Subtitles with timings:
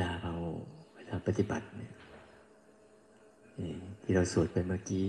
[0.00, 0.32] ลาเรา
[0.94, 1.92] เวลาปฏิบัติเนี่ย
[4.02, 5.04] ที่เราสวดไปเมื่อกี้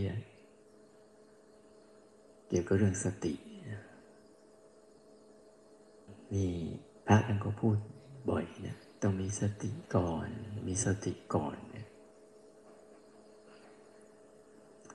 [2.48, 3.34] เกี่ยวกับเรื่องสติ
[6.34, 6.52] นี่
[7.08, 7.78] พระท่านก็พูด
[8.30, 10.28] บ่อยนะต้องมีสติก่อน
[10.68, 11.88] มีสติก่อนเนี่ย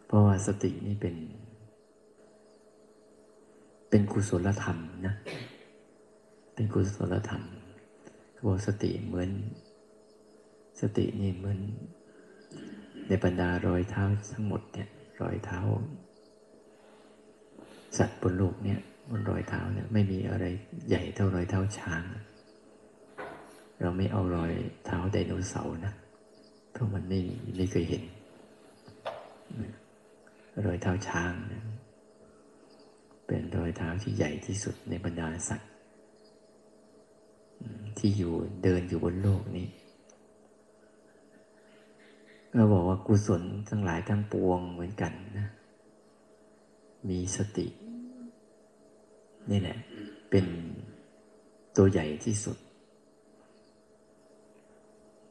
[0.07, 1.17] เพราะว่าสตินี่เป็น
[3.91, 5.15] เป็นกุศลธรรมนะ
[6.55, 7.43] เป็นกุศลธรรม
[8.33, 9.31] เขาบอกสติเหมือน
[10.81, 11.59] สตินี่เหมือน
[13.07, 14.89] ในบรรดารอยเท้าทั้งหมดเนี่ย
[15.23, 15.61] รอยเท้า
[17.99, 18.81] สัตว์บนโลกเนี่ย
[19.11, 20.47] บนรอยเท้าเนี่ยไม่มีอะไร
[20.89, 22.03] ใหญ่เท่ารอยเท้าช้าง
[23.81, 24.53] เราไม่เอารอย
[24.85, 25.95] เท้าไดโนเสาร์นะ
[26.73, 27.21] เพราะมันไม่
[27.57, 28.03] ไม่เคยเห็น
[30.67, 31.63] รอยเท้าช้างนะ
[33.27, 35.71] เป็นรอยเท้าที่ใหญ่ที่สุดในบรรดาสัตว์
[37.99, 38.33] ที่อยู่
[38.63, 39.69] เดินอยู่บนโลกนี้
[42.55, 45.49] ก็บอกว่ากุศลทั้งหลายทั้งปวงเหมือนกันนะ
[47.09, 47.67] มีสติ
[49.51, 49.79] นี่แหละ
[50.31, 50.47] เป็น
[51.77, 52.57] ตัวใหญ่ที่สุด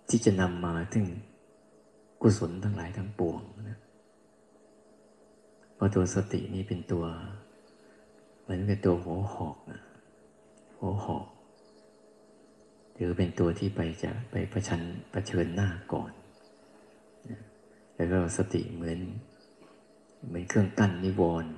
[0.10, 1.08] ที่จะนำมาถึง
[2.22, 3.40] กุศลทั้งหลายทั้งปวง
[3.70, 3.78] นะ
[5.76, 7.06] เพราะตัวสตินี้เป็นตัว
[8.42, 9.82] เหมือนกับตัวหัวหอกนะ
[10.80, 11.28] หัวหอก
[12.94, 14.82] หรือเป็นตัวที่ไปจะไปประชัน
[15.14, 16.12] ประเชิญหน้าก่อน
[18.00, 19.00] แล้วก็สติเหมือน
[20.28, 21.52] เหมือนเครื่องกั้นนิวรณ์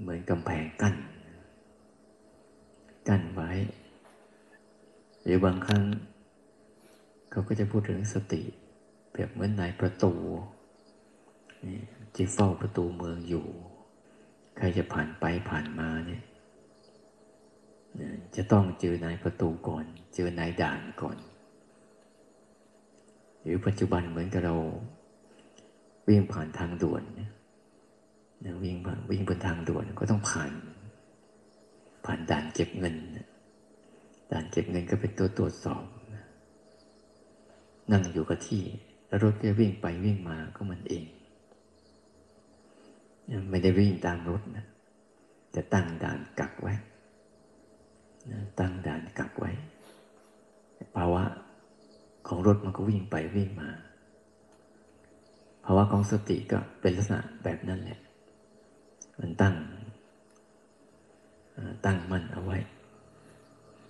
[0.00, 0.96] เหมือนกำแพงกั้น
[3.08, 3.50] กั้นไว้
[5.22, 5.82] หรือบางครั้ง
[7.30, 8.42] เขาก็จะพูดถึงสติ
[9.10, 10.12] เปรียบเหมือนนายประตู
[12.14, 13.46] ที่เฝ้าประตูเมืองอยู่
[14.56, 16.22] ใครจะผ่านไปผ่านมาเนี่ย
[18.36, 19.84] จะต้องเจอนายประตูก่อน
[20.14, 21.16] เจอนายด่านก่อน
[23.44, 24.56] หรือปัจจุบันเหมือนกับเรา
[26.08, 27.30] วิ่งผ่านทางด่วนเนี่ย
[28.64, 30.52] วิ่งผ่านวิ่งบนทางด่วนก็ต้องผ่าน
[32.04, 32.96] ผ่านด่านเก็บเงิน
[34.32, 35.84] ด่านเก็บเงินก็เป็นตัวตรวจสอบ
[37.92, 38.62] นั่งอยู่กับที่
[39.06, 41.04] แล้วรถก็วิ่งไปวิ่งมาก็มันเอง
[43.50, 44.64] ไม่ได้วิ่งตามรถนะ
[45.52, 46.74] แต่ตั้งด่านกักไว้
[48.58, 49.50] ตั้งด่านกักไว้
[50.96, 51.24] ภาวะ
[52.28, 53.68] ของรถมันก็วิ่งไปวิ่งมา
[55.64, 58.00] ภาวะของสติก็เป็นลักษณะแบบนั้นแหละ
[59.20, 59.54] มันตั้ง
[61.86, 62.58] ตั้งมันเอาไว้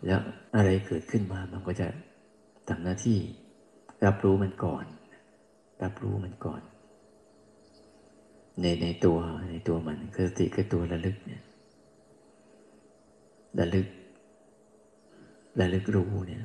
[0.07, 0.21] แล้ว
[0.55, 1.89] อะไรเกิดขึ้นมามันก็จะ
[2.69, 3.19] ทำหน้าที่
[4.05, 4.85] รับรู้มันก่อน
[5.83, 6.63] รับรู้มันก่อน
[8.61, 9.19] ในในตัว
[9.51, 11.43] ในตัวมันคือสติคือตัวระลึกเนี่ย
[13.59, 13.87] ระลึก
[15.61, 16.45] ระลึกรู้เนี่ย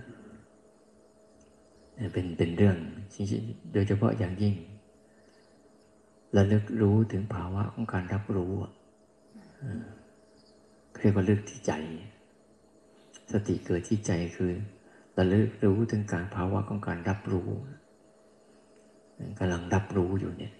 [2.13, 2.77] เป็นเป็นเรื่อง
[3.73, 4.55] โดยเฉพาะอย่างยิ่ง
[6.37, 8.53] ระลึกรู้ถึงภาวะของการรับรู้
[10.99, 11.73] เรียกว่าลึกที่ใจ
[13.31, 14.51] สติเกิดที่ใจคือ
[15.17, 17.49] ระลึกรู้ถึงการภาวะของการรับรู้
[19.39, 20.53] กำลังรับรู้อยู่เนี่ย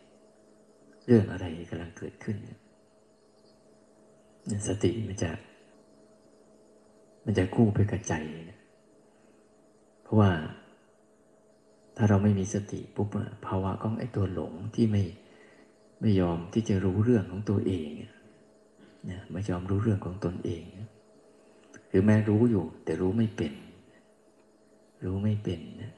[1.06, 2.38] เรื่องอะไรกำลังเกิดขึ้น
[4.68, 5.30] สติมันจะ
[7.26, 8.14] มันจะคู่ไปกับใจ
[10.04, 10.32] เพราะว่า
[12.02, 13.08] ถ้าเราไม่มีสติปุ๊บ
[13.46, 15.04] ภาวะของไอ้ตัวหลงที่ไม่
[16.02, 17.88] ไม่ยอมที่จะรู้เรื่องของตัวเอง
[19.06, 20.64] เนี่ยไม่ยอมรู้เรื่องของตนเอง
[21.90, 23.54] หรือแม้รู้อยู่ แต่รู้ไม่เป็น
[25.06, 25.94] รู้ไม่เป็นนะ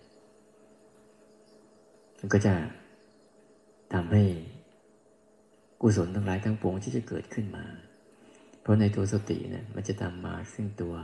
[2.20, 2.54] มันก็จะ
[3.94, 4.24] ทำให้
[5.82, 7.66] กุศลทั้งหลายทั้งปวงที่จะเกิดขึ้นมา
[8.62, 10.96] เพราะในตัวสติเนี่ยมันจะทำมาซึ่งตัว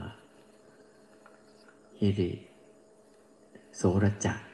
[1.98, 2.32] ฮิริ
[3.76, 4.47] โสรจักร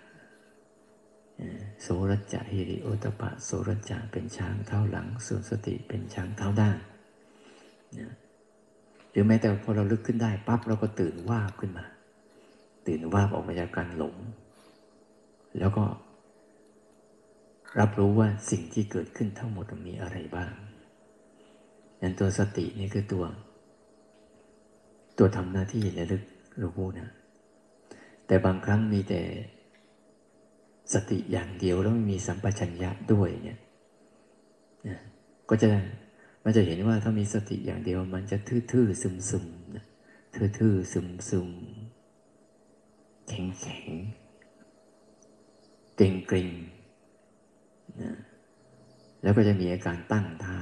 [1.82, 6.78] โสรจะฮิริโอตปะโสรจะเป็นช้างเท้าหลังส่วนสติเป็นช้างเท้าด้าน
[9.10, 11.86] หรือแม้แต่พอเราลึกขึ้นได้ปั๊บเราก็ตื่นว่าขึ้นมา
[12.86, 14.16] ตื่นว่าออกมาจากการหลง
[15.58, 15.84] แล้วก็
[17.78, 20.52] รับรู้ว่าสิ่งที่เกิดขึ้นทั้งหมดมีอะไรบ้าง
[22.00, 23.24] นั่นตัวสตินี่คือตัว
[25.18, 26.22] ตัวทำหน้าที่ระลึก
[26.62, 27.10] รู้นะ
[28.26, 29.20] แต่บางครั้งมีแต่
[30.92, 33.58] สติอย่างเดียวแล้วไม่มีสัมปชัญญะด้วยเนี่ย
[35.48, 35.68] ก็จะ
[36.44, 44.24] มันจะเห็นว่าถ้ามีสติอย่างเดียว มันจะทื่อๆซึมๆทื่อๆซึมๆแข็งๆ
[45.96, 46.50] เกร็งเกรง
[48.02, 48.14] นะ
[49.22, 50.58] แล้วก็จะมีอาการตั้งท่า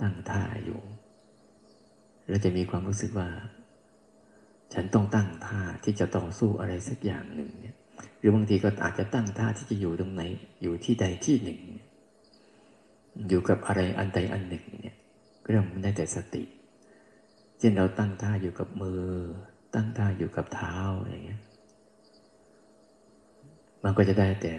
[0.00, 0.80] ตั้งท่าอยู่
[2.28, 3.28] แล้วจะมีความรู้สึกว่า
[4.72, 7.76] ฉันต้องตั้งท่าที่จะต่อสู้อะไรสักอย่างหนึ่งเนี่ย
[8.22, 10.22] รือบางทีก็อาจจะตั้งท่าที่จะอยู่ตรงไหน
[10.62, 11.60] อยู่ที่ใดที่หนึ่ง
[13.28, 14.96] อยู่กับอะไรอันใดอันหนึ่งเนี่ย
[15.48, 16.42] เริ่มได้แต่สติ
[17.58, 19.02] เช่นเราตั้งท่าอยู่กับมือ
[19.74, 21.42] ตั้งท่าอยู่กับเท้าอะไรเงี้ย
[23.84, 24.54] มันก็จะได้แต่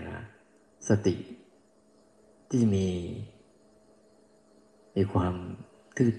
[0.90, 1.16] สติ
[2.52, 2.88] ที่มี
[4.96, 5.36] มีความ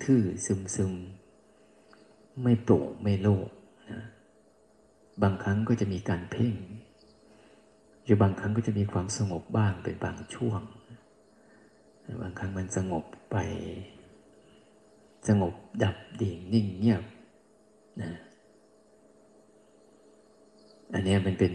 [0.05, 3.49] ทื่อๆซึมๆ ไม่โปร่งไม่โล่ง
[3.93, 4.03] นะ
[5.23, 6.55] บางครั้งก็จะมีการเพ่ง
[8.05, 10.61] หรือบางครั้งก็จะมีความสงบบ้างเป็นบางช่วง
[12.23, 13.37] บางครั้งมันสงบไป
[15.29, 17.03] สงบดับดิ่งนิ่งเงียบ
[18.03, 18.11] นะ
[20.95, 21.53] อันนี้มันเป็น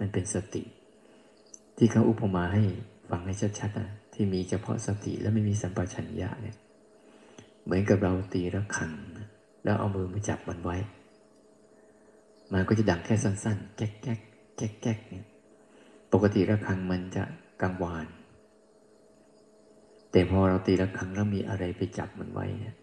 [0.00, 0.62] มันเป็นสติ
[1.76, 2.62] ที่เขาอุปมาให้
[3.10, 6.56] ฟังให้ชัดๆนะที่มีเฉพาะสติแล้วไม่มีสัมปชัญญะเนี่ย
[7.64, 8.92] เหมือนกับเราตีระฆัง
[9.64, 10.76] แล้วเอามือมาจับมันไว้
[12.52, 14.20] มันก็จะดังแค่สั้นๆ แก๊กแก๊ก
[14.56, 15.26] แก๊กแก๊กเนี่ย
[16.12, 17.24] ปกติระฆังมันจะ
[17.62, 18.06] กังวาน
[20.10, 22.76] แต่พอเราตีระฆังแล้วมีอะไรไปจับมันไว้เนี่ย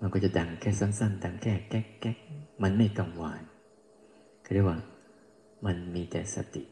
[0.00, 2.16] มันก็จะดังแค่สั้น ๆ ดังแค่แก๊กแก๊ก
[2.62, 3.42] มันไม่กังวาน
[4.42, 4.78] เขาเรียกว่า
[5.66, 6.64] มันมีแต่สติ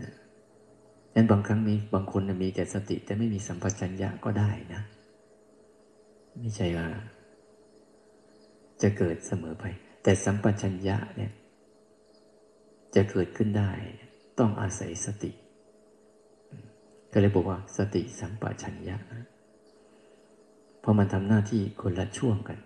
[0.00, 0.12] นะ
[1.14, 4.82] นั้นบางครั้งมีบางคนมีแต่สติ แต่ไม่มีสัมปชัญญะก็ได้นะ
[6.40, 6.88] ไม่ใช่ว่า
[8.82, 9.64] จะเกิดเสมอไป
[10.02, 11.32] แต่สัมปชัญญะเนี่ย
[12.94, 13.70] จะเกิดขึ้นได้
[14.38, 15.32] ต้องอาศัยสติ
[17.12, 18.96] ก็เลยบอกว่าสติสัมปชัญญะ
[20.80, 22.58] เพราะมันทำหน้าที่คนละช่วงกัน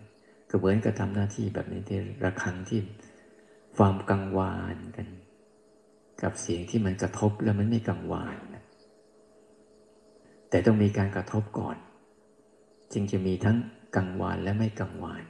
[0.51, 2.81] ก็เหมือนกับทำหน้าที่แบบนี้ที่ระคังที่
[3.77, 5.09] ความกังวานกัน
[6.23, 8.37] กับเสียงที่มันกระทบแล้วมันไม่กังวาน
[10.51, 11.77] แต่ต้องมีการกระทบก่อน
[12.93, 13.57] จึงจะมีทั้ง
[13.97, 15.23] กังวานและไม่กังวาน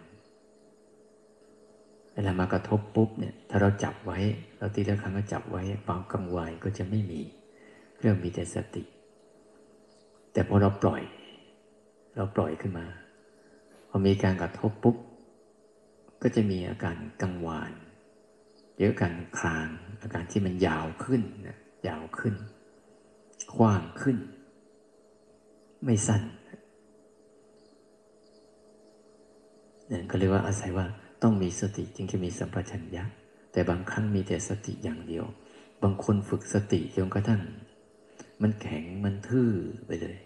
[2.15, 4.19] เวลามากระทบปุ๊บเนี่ยถ้าเราจับไว้
[4.59, 7.21] เราตีแล้วครั้งก็จับไว้ความกังวานก็จะไม่มี
[7.99, 8.83] เรื่องมีแต่สติ
[10.33, 11.03] แต่พอเราปล่อย
[12.17, 12.87] เราปล่อยขึ้นมา
[13.89, 14.97] พอมีการกระทบปุ๊บ
[16.23, 17.73] ก็จะมีอาการกังวาน
[18.79, 19.69] เยอะกันคลาง
[20.01, 21.59] อาการที่มันยาวขึ้นนะ
[21.89, 22.35] ยาวขึ้น
[23.57, 24.17] กว้างขึ้น
[25.85, 26.23] ไม่สั้น
[29.91, 30.87] นั่นก็เรียกว่าอาศัยว่า
[31.23, 33.05] ต้องมีสติจึงจะมีสัมปชัญญะ
[33.53, 35.25] แต่บางครั้งมีแต่สติอย่างเดียว
[35.83, 37.43] บางคนฝึกสติจนกระทั่ง
[38.43, 39.51] มันแข็งมันทื่อ
[39.87, 40.19] ไปเลย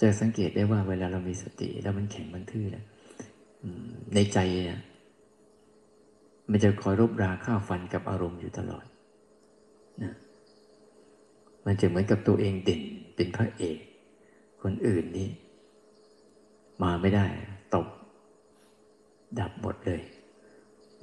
[0.00, 2.84] จะสังเกตได้ว่าเวลาเรามีสติ แล้วมันแข็งมันทื่อนะ
[4.14, 4.80] ในใจเนี่ย
[6.50, 8.84] มันจะคอยรบราข้าวฟันกับอารมณ์อยู่ตลอด
[10.02, 10.12] นะ
[11.66, 12.82] มันจะเหมือนกับตัวเองเด่น
[13.16, 13.78] เป็นพระเอก
[14.62, 15.28] คนอื่นนี่
[16.82, 17.26] มาไม่ได้
[17.74, 17.86] ตก
[19.40, 20.02] ดับหมดเลย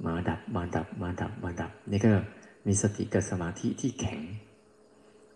[0.04, 2.12] มาดับมาดับมาดับมาดับ นี่ก็
[2.66, 4.20] มีสติกับสมาธิที่แข็ง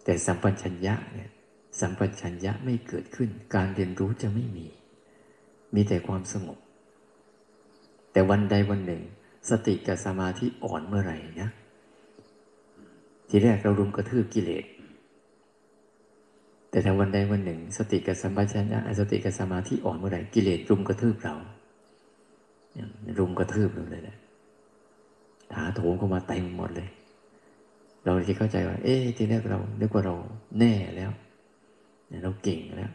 [0.05, 1.31] แต่สัมปชัญญะเนี่ย
[1.81, 4.67] สัมปชัญญะไม่เกิดขึ้น การเรียนรู้จะไม่มี
[5.75, 6.58] มีแต่ความสงบ
[8.12, 9.02] แต่วันใดวันหนึ่ง
[9.50, 11.50] สติกับสมาธิอ่อนเมื่อไหร่นะ
[13.29, 14.64] ทีแรกเรารุมกระทืบกิเลส
[16.70, 21.35] แต่ถ้าวันใดวันหนึ่ง สติกับสัมปชัญญะสติกับสมาธิอ่อนเมื่อไหร่กิเลสรุมกระทืบเรา
[23.18, 24.16] รุมกระทืบเราเลยนะ
[25.52, 26.88] ถาโถมเข้ามาเต็มหมดเลย
[28.04, 30.14] เราที่เข้าใจว่า เอ๊ะทีแรกเรานึกว่าเรา
[30.58, 31.11] แน่แล้ว
[32.23, 32.90] เราเก่งแล้ว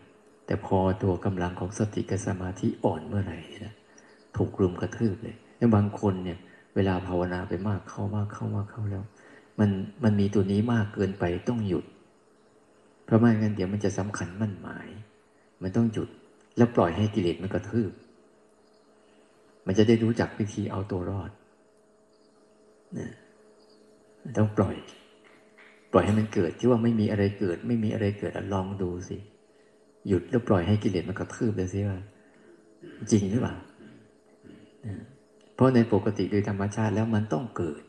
[0.46, 3.74] แต่พอตัวกำลังของสติกับสมาธิอ่อนเมื่อไหร่นะ
[4.36, 6.38] ถูกรุมกระทืบเลยแต่บางคนเนี่ย
[6.76, 9.04] เวลาภาวนาไปมากเข้ามากเข้ามากเข้าแล้ว
[9.60, 9.70] มัน
[10.04, 11.86] มันมีตัวนี้มากเกินไปต้องหยุด
[13.06, 14.88] เพราะไม่งั้นเดี๋ยวมันจะสำคัญมั่นหมาย
[15.62, 16.10] มันต้องหยุด
[16.58, 17.92] แล้วปล่อยให้กิเลสมันกระทืบ
[19.66, 21.32] มันจะได้รู้จักวิธีเอาตัวรอด
[22.98, 23.12] นะ
[24.38, 24.76] ต้องปล่อย
[25.92, 29.18] ปล่อยให้มันเกิดที่ว่าไม่มีอะไรเกิด ไม่มีอะไรเกิดลองดูสิ
[30.08, 32.00] หยุดแล้วปล่อยให้กิเลสมันกระทืบเลยสิว่า
[33.12, 33.56] จริงหรือเปล่า
[35.56, 37.82] เพราะในปกติโดยธรรมชาติแล้วมันต้องเกิด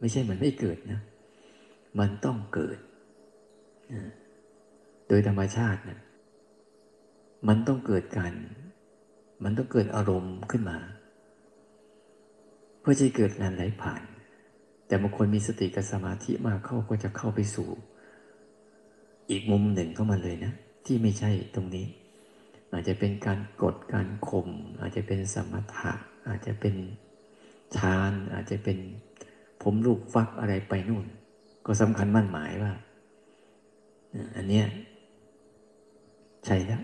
[0.00, 1.00] ไม่ใช่มันไม่เกิดนะ
[1.98, 2.78] มันต้องเกิด
[5.08, 6.00] โดยธรรมชาตินะ
[7.48, 8.32] มันต้องเกิดการ
[9.44, 10.76] มันต้องเกิดอารมณ์ขึ้นมา
[12.88, 14.02] พื่อจะเกิดนันไหลผ่าน
[14.86, 17.68] แต่บางคนมีสติกับสมาธิมากเข้าก็จะเข้าไปสู่
[19.30, 20.52] อีกมุมหนึ่งเข้ามาเลยนะ
[20.86, 21.86] ที่ไม่ใช่ตรงนี้
[22.72, 24.48] อาจจะเป็นการกดการข่ม
[24.80, 25.92] อาจจะเป็นสมถะ
[26.28, 26.74] อาจจะเป็น
[27.76, 28.78] ฌานอาจจะเป็น
[29.62, 31.06] ผมลูกฟักอะไรไปนู่น
[31.66, 32.72] ก็สำคัญมั่นหมายว่า
[34.36, 34.66] อันเนี้ย
[36.46, 36.82] ใช่แล้ว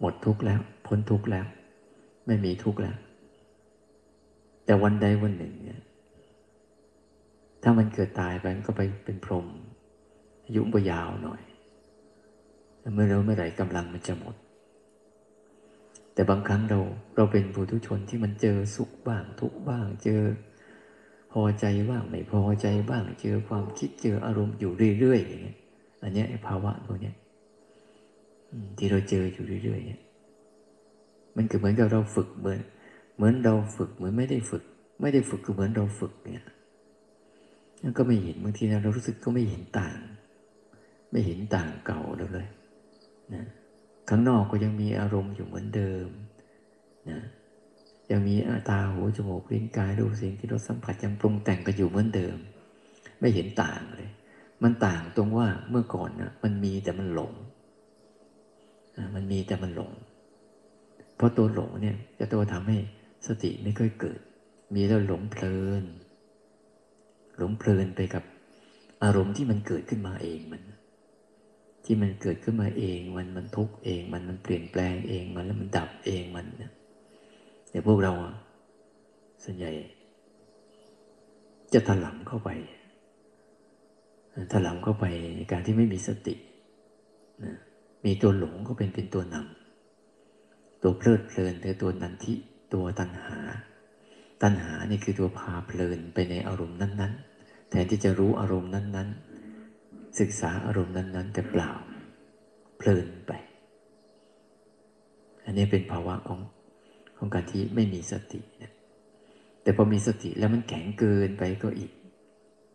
[0.00, 1.46] หมดทุกข์แล้ว พ้นทุกข์แล้ว
[2.26, 2.96] ไม่มีทุกข์แล้ว
[4.68, 5.80] แต่วันใดวันหนึ่งเนี่ย
[7.62, 9.46] ถ้ามันเกิดตายไปมันก็ไปเป็นพรหม
[10.44, 11.40] อายุก็ยาวหน่อย
[12.94, 14.34] เมื่อเราเมื่อไหร่กำลังมันจะหมด
[16.14, 16.80] แต่บางครั้งเรา
[17.16, 20.22] เราเป็นผู้ทุชนที่มันเจอสุขบ้างทุกบ้าง เจอ
[21.32, 25.58] พอใจบ้างไม่พอใจบ้าง เจอความคิดเจออารมณ์อยู่เรื่อยๆอย่างเงี้ย
[26.02, 27.14] อันนี้ไอ้ภาวะตัวเนี้ย
[28.78, 30.00] ที่เราเจออยู่เรื่อยๆเนี่ย
[31.36, 32.60] มันก็เหมือนกับเราฝึกเหมือน
[33.18, 34.64] เหมือนเราฝึกเหมือนไม่ได้ฝึก
[35.00, 36.46] ไม่ได้ฝึกก็เหมือนเราฝึกเนี่ย
[37.82, 39.98] นั่นก็ไม่เห็นบางทีเรารู้สึกก็ไม่เห็นต่าง
[41.10, 42.48] ไม่เห็นต่างเก่าเราเลย
[43.34, 43.44] นะ
[44.08, 46.08] ข้างนอกก็ยังมีอารมณ์อยู่เหมือนเดิม
[47.10, 47.20] นะ
[48.10, 48.34] ยังมี
[48.70, 52.36] ตาหูจมูกลิ้นกายรูปเสียงที่รสสัมผัสยังปรุงแต่งกันอยู่เหมือนเดิม
[53.20, 54.08] ไม่เห็นต่างเลย
[54.62, 57.32] มันต่างตรงว่าเมื่อก่อนนะมันมีแต่มันหลง
[59.14, 59.92] มันมีแต่มันหลง
[61.16, 62.78] เพราะตัวหลงเนี่ยจะตัวทำให้
[63.28, 64.20] สติไม่ค่อยเกิด
[64.74, 65.84] มีแล้วหลงเพลิน
[67.36, 68.24] หลงเพลินไปกับ
[69.02, 70.62] อารมณ์ที่มันเกิดขึ้นมาเองมัน
[71.84, 76.72] ที่มันเกิดขึ้นมาเองมันมันทุกเองมันมันเปลี่ยนแปลงเองมันแล้วมันดับเองมันเนี่ย
[77.70, 78.12] แต่พวกเรา
[79.44, 79.70] ส่วนใหญ่
[81.72, 82.50] จะถลำเข้าไป
[84.52, 85.04] ถลำเข้าไป
[85.36, 86.34] ในการที่ไม่มีสติ
[87.44, 87.54] นะ
[88.04, 92.34] มีตัวหลงก็เป็นเป็นตัวนำตัวเพลิดเพลินคือตัวนันทิ
[92.74, 93.38] ตัวตัณหา
[94.42, 99.08] ตัณหานี่คือตัวพาเพลินไปในอารมณ์นั้น ๆ แทนที่จะรู้อารมณ์นั้น
[99.62, 101.70] ๆ ศึกษาอารมณ์นั้น ๆ แต่เปล่า
[102.76, 103.32] เพลินไป
[105.44, 106.40] อันนี้เป็นภาวะของ
[107.18, 108.72] ของการที่ไม่มีสตินะ
[109.62, 111.92] แต่พอมีสติแล้วมันแข็งเกินไปก็อีก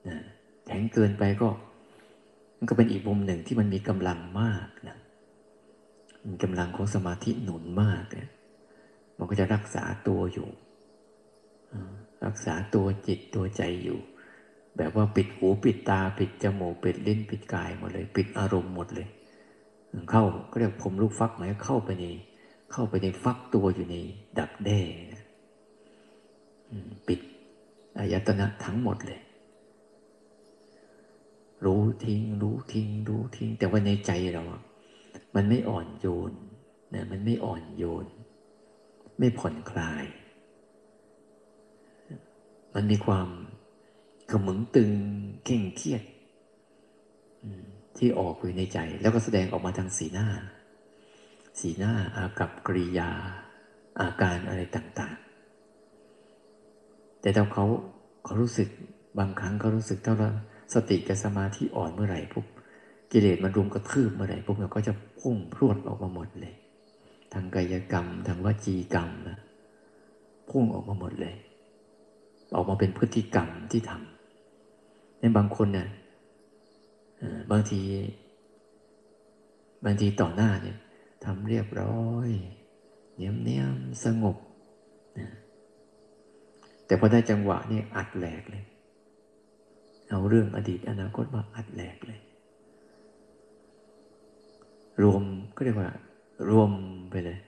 [0.08, 0.18] นะ
[0.68, 1.50] แข็งเกินไปก็
[2.58, 4.98] มันก็เป็นอีกมุมหนึ่งที่มันมีกำลังมากนะ
[6.30, 8.30] มีกำลังของสมาธิหนุนมากเนี่ย
[9.18, 10.48] มันก็จะรักษาตัวอยู่
[12.26, 14.00] รักษาตัวจิตตัวใจอยู่
[14.78, 19.08] แบบว่าปิดหูปิดตา ปิดจมูกปิดลิ้นปิดกายหมดเลย ปิดอารมณ์หมดเลย
[20.12, 22.06] เข้าก็เรียกผมลูกฟักหมเข้าไปใน
[22.72, 23.96] เข้าไปในฟักตัวอยู่ใน
[24.40, 24.80] ดักแด้
[27.08, 27.20] ปิด
[27.98, 29.20] อายตนะทั้งหมดเลย
[31.66, 34.44] รู้ทิ้ง รู้ทิ้ง รู้ทิ้ง แต่ว่าในใจเรา
[35.36, 36.32] มันไม่อ่อนโยน
[36.94, 38.06] นะมันไม่อ่อนโยน
[39.20, 40.06] ไม่ผ่อนคลาย
[42.74, 43.28] มันมีความ
[44.32, 44.92] ขมึงตึง
[45.46, 46.04] เข่งเครียด
[47.98, 50.28] ที่ออกอยู่ในใจ แล้วก็แสดงออกมาทางสีหน้า
[51.60, 53.10] สีหน้าอากับกริยา
[54.02, 57.66] อาการอะไรต่างๆ แต่ถ้าเขา
[58.24, 58.70] เขารู้สึก
[59.20, 60.24] บางครั้งเขารู้สึกเท่าไร
[60.74, 62.46] สติกับสมาธิอ่อนเมื่อไหร่ปุ๊บ
[63.12, 66.56] กิเลสมันรุมกระทืบเมื่อไหร่พวกเราก็จะพุ่งพรวดออกมาหมดเลย
[67.34, 69.38] ทางกายกรรม ทางวจีกรรมนะ
[70.50, 71.36] พุ่งออกมาหมดเลย
[72.56, 75.88] ออกมาเป็นพฤติกรรมที่ทำในบางคนเนี่ย
[77.52, 77.82] บางที
[79.86, 80.78] บางทีต่อหน้าเนี่ย
[81.26, 82.30] ทำเรียบร้อย
[83.16, 84.38] เนียมเนียมสงบ
[85.20, 85.30] นะ
[86.86, 88.64] แต่พอได้จังหวะนี่อัดแหลกเลย
[90.10, 92.20] เอาเรื่องอดีตอนาคตมาอัดแหลกเลย
[95.04, 95.24] รวม
[95.56, 95.90] ก็เรียกว่า
[96.50, 96.72] รวม
[97.10, 97.40] ไปเลย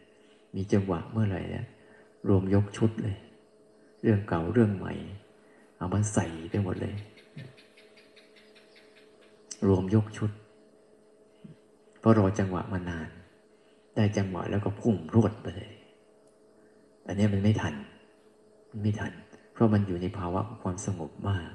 [0.56, 1.66] มีจังหวะเมื่อไหร่เนี่ย
[2.28, 3.18] รวมยกชุดเลย
[4.02, 4.94] เรื่องเก่าเรื่องใหม่
[5.78, 6.96] เอามาใส่ไปหมดเลย
[9.68, 10.32] รวมยกชุด
[12.00, 13.10] เพราะรอจังหวะมานาน
[13.96, 15.74] ได้จังหวะแล้วก็พุ่งรวดไปเลย
[17.08, 17.74] อันนี้มันไม่ทัน
[18.70, 19.12] มันไม่ทัน
[19.54, 21.50] เพราะมันอยู่ในภาวะความสงบมาก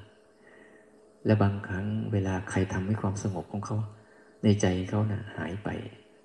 [1.25, 3.77] และบางครั้งเวลาใครทำให้ความสงบของเขา
[4.43, 5.69] ในใจเขานะ่ะหายไป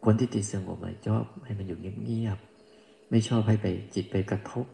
[0.04, 4.66] คนที่ติดสงบชอบให้มันอยู่เงียบๆไม่ชอบให้ไปจิตไปกระทบ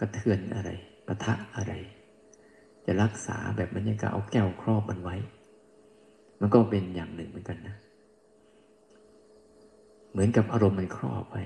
[0.00, 0.70] กระเทือนอะไร
[1.06, 1.72] ปะทะอะไร
[2.84, 5.16] จะรักษาแบบมันยังกเอาแก้วครอบมันไว้
[6.40, 7.76] มันก็เป็นอย่างหนึ่งเหมือนกันนะ
[10.10, 11.44] เหมือนกับอารมณ์มันครอบไว้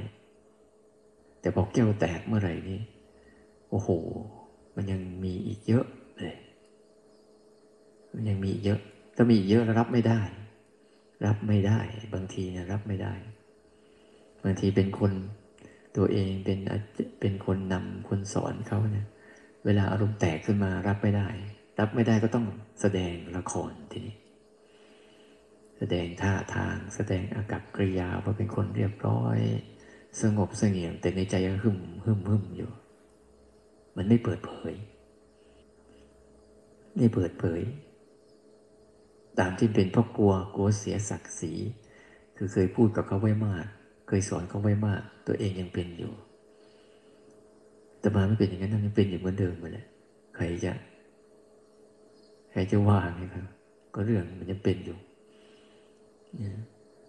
[1.41, 2.81] แต่พอแก้วแตกเมื่อไหร่นี้
[3.71, 3.89] โอ้โห
[4.77, 5.87] มันยังมีอีกเยอะ
[6.19, 6.37] เลย
[8.15, 8.81] มันยังมีเยอะ
[9.17, 10.21] ถ้ามีเยอะรับไม่ได้
[11.25, 11.81] รับไม่ได้
[12.15, 13.15] บางทีเนะรับไม่ได้
[14.45, 15.13] บางทีเป็นคน
[15.97, 16.59] ตัวเองเป็น
[17.21, 19.07] เป็นคนนำคนสอนเขาเนี่ย
[19.65, 21.29] เวลาอารมณ์แตกขึ้นมารับไม่ได้
[21.81, 22.47] รับไม่ได้ก็ต้อง
[22.81, 24.17] แสดงละครทีนี้
[25.79, 29.39] แสดงท่าทาง แสดงอากับกริยาว่าเป็นคนเรียบร้อย
[30.23, 32.71] สงบเสงี่ยมแต่ในใจยังหึมหึมหึมอยู่
[33.97, 34.75] มันไม่เปิดเผย
[36.97, 37.61] ไม่เปิดเผย
[39.39, 41.53] ตามที่เป็นเพราะกลัวกลัวเสียศักดิ์ศรี
[42.37, 43.65] คือเคยพูดกับเขาไว้มาก
[44.09, 46.13] เคยสอนเขาไว้มาก ตัวเองยังเป็นอยู่
[48.01, 49.87] แต่มาไม่เป็นอย่างนั้นยังเป็นอยู่เหมือนเดิมมาเลย
[50.37, 50.73] ใครจะ
[52.51, 53.47] ใครจะว่าไงครับ
[53.95, 54.97] ก็เรื่องมันจะเป็นอยู่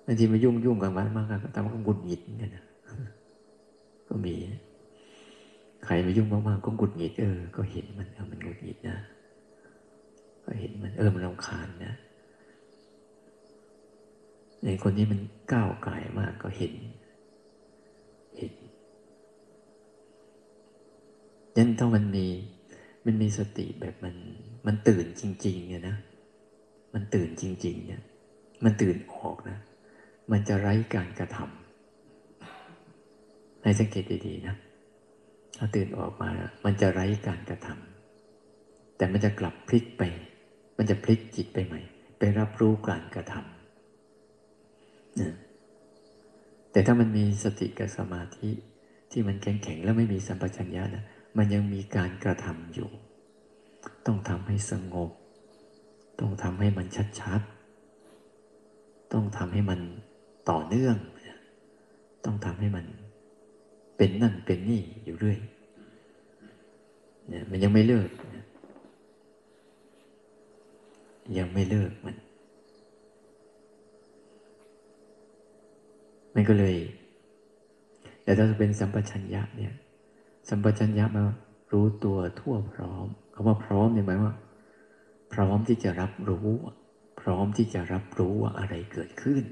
[0.06, 2.64] บางทีมายุ่งยุ่งกับมันมากก็ทำก็หงุดหงิดกันนะ
[4.08, 4.34] ก็มี
[5.86, 8.98] ใครมายุ่งมากๆก็หงุดหงิดเออ ก็เห็นมันเออมันหงุดหงิดนะ
[10.46, 11.94] ก็เห็นมันเออมันรำคาญนะ
[14.66, 15.22] ในคนนี้มัน
[15.52, 16.74] ก้าวไกลมากก็เห็น
[18.38, 18.54] เห็น
[21.56, 22.28] ยันถ้ามันมี
[23.06, 24.16] มันมีสติแบบมัน
[24.68, 25.98] มันตื่นจริง ๆ เนี่ยนะ
[26.94, 28.02] มันตื่นจริง ๆ เนี่ย
[28.64, 29.58] มันตื่นออกนะ
[30.32, 34.56] มันจะไร้การกระทำให้สังเกตดีๆนะ
[35.58, 36.32] ถ้าตื่นออกมา
[36.66, 40.04] มันจะไร้การกระทำแต่มันจะกลับพลิกไป
[40.78, 41.82] มันจะพลิกจิตไปใหม่
[42.18, 43.57] ไปรับรู้การกระทำ
[45.22, 45.34] นะ
[46.72, 48.50] แต่ถ้ามันมีสติกับสมาธิ
[49.12, 51.04] ที่มันแข็งๆแล้วไม่มีสัมปชัญญะนะ
[51.38, 52.90] มันยังมีการกระทำอยู่
[54.06, 55.12] ต้องทำให้สงบ
[56.20, 56.88] ต้องทำให้มัน
[57.20, 59.80] ชัดๆ ต้องทำให้มัน
[60.50, 60.98] ต่อเนื่อง
[62.26, 62.86] ต้องทำให้มัน
[63.98, 65.38] เป็นนั่นเป็นนี่อยู่เรื่อย
[67.28, 68.10] เนี่ยมันยังไม่เลิก
[71.38, 72.16] ยังไม่เลิกมัน
[76.40, 76.78] มันก็เลย
[78.24, 79.74] แต่ถ้าจะเป็นสัมปชัญญะเนี่ย
[80.50, 81.24] สัมปชัญญะมา
[81.72, 84.36] รู้ตัวทั่วพร้อมคำว่าพร้อมเนี่ยหมายว่า
[85.34, 86.50] พร้อมที่จะรับรู้
[87.22, 89.44] พร้อมที่จะรับรู้ว่าอะไรเกิดขึ้น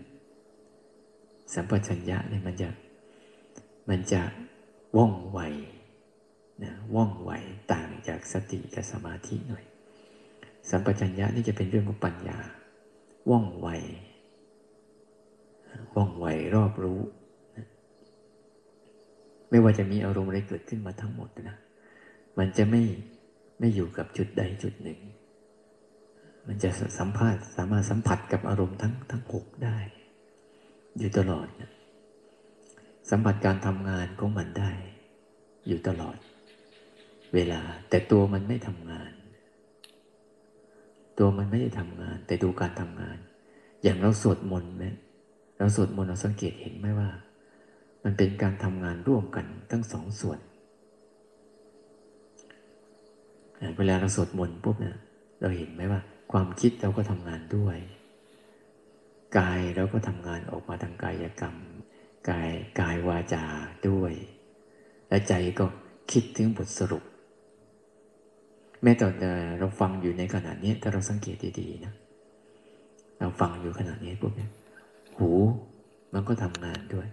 [1.54, 2.70] สัมปชัญญะเนี่ยมันจะ
[3.90, 4.22] มันจะ
[4.98, 5.40] ว่องไว
[6.64, 7.32] นะว่องไว
[7.74, 9.66] ต่างจากสติกับสมาธิหน่อย
[10.70, 12.38] สัมปชัญญะนี่จะเป็นเรื่องของปัญญา
[13.30, 13.68] ว่องไว
[15.96, 17.00] ว่องไวรอบรู้
[19.50, 21.58] ไม่ว่าจะมีอารมณ์อะไรเกิดขึ้นมาทั้งหมดนะ
[22.38, 22.82] มันจะไม่
[23.60, 25.00] ไม่อยู่กับจุดใดจุดหนึ่ง
[26.48, 26.70] มันจะ
[27.00, 29.78] สัมผัสสามารถสัมผัสกับอารมณ์ทั้งทั้งหกได้
[30.98, 31.72] อยู่ตลอดนะ
[33.10, 34.72] สัมผัสการทำงานของมันได้
[35.68, 36.18] อยู่ตลอด
[37.34, 39.12] เวลา แต่ตัวมันไม่ทำงาน
[41.20, 43.18] ตัวมันไม่ได้ทำงาน แต่ดูการทำงาน
[43.84, 44.86] อย่างเราสวดมนต์ไหม
[45.58, 47.10] เราสวดมนต์เราสังเกตเห็นไหมว่า
[48.04, 50.40] มันเป็นการทำงานร่วมกันทั้งสองส่วน
[53.78, 54.98] เวลาเราสวดมนต์ปุ๊บเนี่ย
[55.42, 57.78] เราเห็นไหมว่า ความคิดเราก็ทำงานด้วย
[59.38, 61.56] กายเราก็ทำงานออกมาทางกายกรรม
[62.30, 63.44] กายกายวาจา
[63.90, 64.14] ด้วย
[65.10, 65.66] และใจก็
[66.12, 67.04] คิดถึงบทสรุป
[68.82, 69.14] แม้ตอน
[69.60, 71.94] เราฟังอยู่ในขณะนี้ถ้าเราสังเกตดีๆนะ
[73.20, 74.52] เราฟังอยู่ขณะนี้ปุ๊บเนี่ย
[75.18, 75.32] หู
[76.14, 77.08] มันก็ทำงานด้วย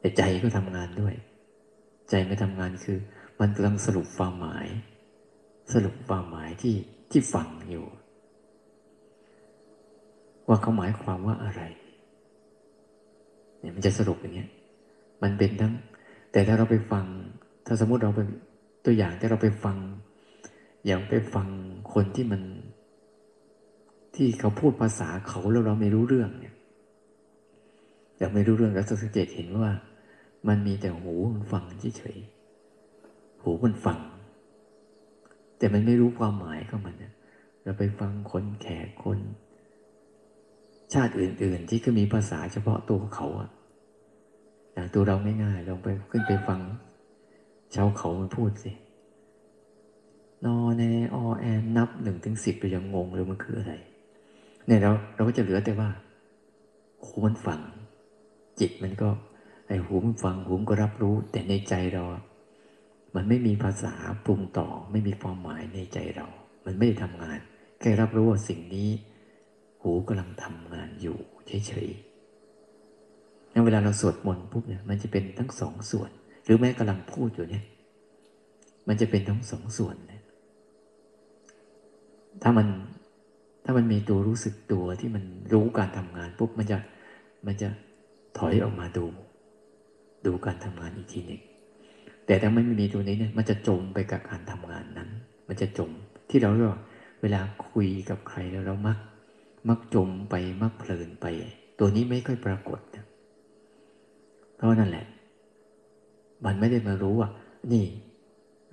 [0.00, 1.14] แต่ใจก็ทำงานด้วย
[2.10, 2.98] ใจไม่ทำงานคือ
[3.40, 4.66] มันกำลังสรุปความหมาย
[5.72, 6.74] สรุปความหมายที่
[7.10, 7.84] ที่ฟังอยู่
[10.48, 11.62] ว่าเขาหมายความว่าอะไร
[13.60, 14.50] เนี่ยมันจะสรุปอย่างเงี้ย
[15.22, 15.74] มันเป็นทั้ง
[16.32, 17.06] แต่ถ้าเราไปฟัง
[17.66, 18.28] ถ้าสมมติเราเป็น
[18.84, 19.76] ตัวอย่างที่เราไปฟัง
[20.86, 21.48] อย่างไปฟัง
[21.92, 22.42] คนที่มัน
[24.14, 26.53] ที่เขาพูดภาษาเขาแล้วเราไม่รู้เรื่องเนี่ย
[28.20, 29.70] ยากไม่รู้เรื่องเราจะสังเกตเห็นว่า
[30.48, 31.62] มันมีแต่หูมันฟัง
[31.98, 33.98] เฉยๆหูมันฟัง
[35.58, 37.14] แต่มันไม่รู้ความหมายของมันเนี่ย
[37.62, 39.18] เราไปฟังคนแขกคน
[40.92, 43.50] ชาติอื่น ๆ ที่ก็มีภาษาเฉพาะตัวเขาอะ
[44.72, 46.60] อย่างตัวเราง่ายๆลองไปขึ้นไปฟัง
[47.74, 48.72] ชาวเขามันพูดสิ
[50.44, 50.82] นอแน
[51.14, 53.74] อแอนนับหนึ่งถึงสิบไปยังงงเลยมันคืออะไร
[54.66, 55.88] เนี่ยเราเราก็จะเหลือแต่ว่า
[57.04, 57.60] หูมันฟัง
[58.60, 59.08] จิตมันก็
[59.68, 62.04] ไอ้หูมันฟังหูมันก็รับรู้ แต่ในใจเรา
[63.14, 63.92] มันไม่มีภาษา
[64.24, 66.26] ปรุงต่อ ไม่มีความหมายในใจเรา
[66.64, 67.38] มันไม่ได้ทำงาน
[67.80, 68.88] แค่รับรู้ว่าสิ่งนี้
[69.82, 76.10] หูกำลังทำงานอยู่เฉยๆในเวลาเราสวดมนต์ปุ๊บเนี่ย มันจะเป็นทั้งสองส่วน
[76.44, 77.64] หรือแม้กำลังพูดอยู่เนี่ย
[78.88, 80.22] มันจะเป็นทั้งสองส่วนเนี่ย
[82.42, 82.66] ถ้ามัน
[83.64, 86.78] ถ้ามันมีตัวรู้สึกตัวที่มันรู้การทำงานปุ๊บมันจะ
[87.46, 87.68] มันจะ
[88.38, 89.06] ถอยออกมาดู
[90.26, 91.42] ดูการทำงานอีกทีหนึ่ง
[92.26, 95.10] แต่ถ้าไม่มีตัวนี้เนี่ยมันจะจมไปกับการทำงานนั้น
[95.48, 95.90] มันจะจม
[96.30, 96.82] ที่เราเรียกว่า
[97.22, 98.98] เวลาคุยกับใครแล้วเรามัก
[99.68, 101.26] มักจมไปมักเพลินไป
[101.78, 103.06] ตัวนี้ไม่ค่อยปรากฏนะ
[104.56, 105.06] เพราะนั่นแหละ
[106.44, 107.28] มันไม่ได้มารู้ว่า
[107.72, 107.86] นี่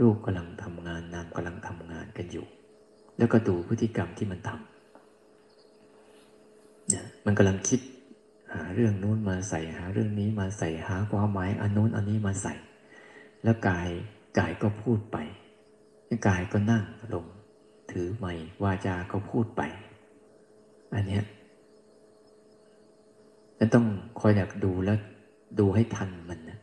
[0.02, 2.46] ลูกกำลังทำงานนางกำลังทำงานกันอยู่
[3.18, 7.80] แล้วก็ดูพฤติกรรมที่มันทำเนี่ยมันกำลังคิด
[8.54, 12.54] หาเรื่องนู้นมาใส่หาเรื่องนี้มาใส่หาความหมายอันนู้นอันนี้มาใส่
[13.44, 13.90] แล้วกาย
[14.40, 15.18] กายก็พูดไป
[16.28, 16.84] กายก็นั่ง
[17.14, 17.26] ลง
[17.92, 18.34] ถือไม่
[18.64, 19.62] วาจาก็พูดไป
[20.94, 21.24] อันเนี้ย
[23.58, 23.86] นั่นต้อง
[24.20, 24.98] คอยอยากดูแล้ว
[25.60, 26.60] ดูให้ทันมันนะ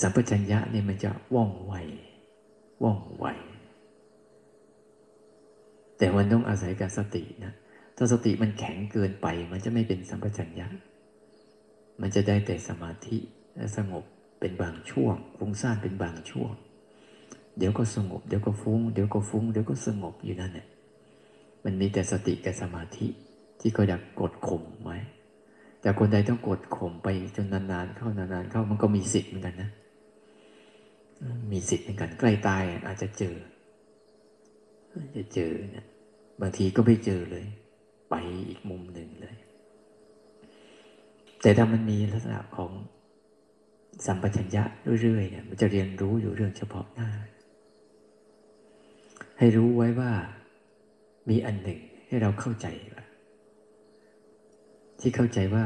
[0.00, 1.74] สัมปชัญญะเนี่ยมันจะว่องไว
[2.82, 3.26] ว่องไว
[5.96, 7.52] แต่มันต้องอาศัยการสตินะ
[7.96, 10.68] ถ้าสติมันแข็งเกินไป มันจะไม่เป็นสัมปชัญญะ
[12.00, 13.18] มันจะได้แต่สมาธิ
[13.56, 14.04] และสงบ
[14.40, 16.52] เป็นบางช่วงฟุ้งซ่านเป็นบางช่วง
[17.58, 20.66] เดี๋ยวก็สงบ เดี๋ยวก็ฟุง้ง เดี๋ยวก็ฟุง้ง เดี๋ยวก็สงบอยู่นั่นแหละ
[21.64, 23.06] มันมีแต่สติกับสมาธิ
[23.60, 24.98] ที่เขาอยากกดข่มไว้
[25.80, 29.70] แต่คนใดต้องกดข่มไปจนนานๆเข้านานๆเข้ามันก็มีสิทธิ์เหมือนกันนะ
[31.52, 33.36] มีสิทธิ์เหมือนกันใกล้ตายอาจจะเจอ
[35.16, 35.86] จะเจอเนี่ย
[36.40, 37.44] บางทีก็ไม่เจอเลย
[38.12, 38.16] ไป
[38.48, 39.36] อีกมุมหนึ่งเลย
[41.42, 42.70] แต่ถ้ามันมีลักษณะของ
[44.06, 44.62] สัมปชัญญะ
[45.02, 47.10] เรื่อยๆเนี่ยมันจะเรียนรู้อยู่เรื่องเฉพาะหน้า
[49.38, 50.12] ให้รู้ไว้ว่า
[51.28, 53.04] มีอันหนึ่งให้เราเข้าใจว่า
[55.00, 55.64] ที่เข้าใจว่า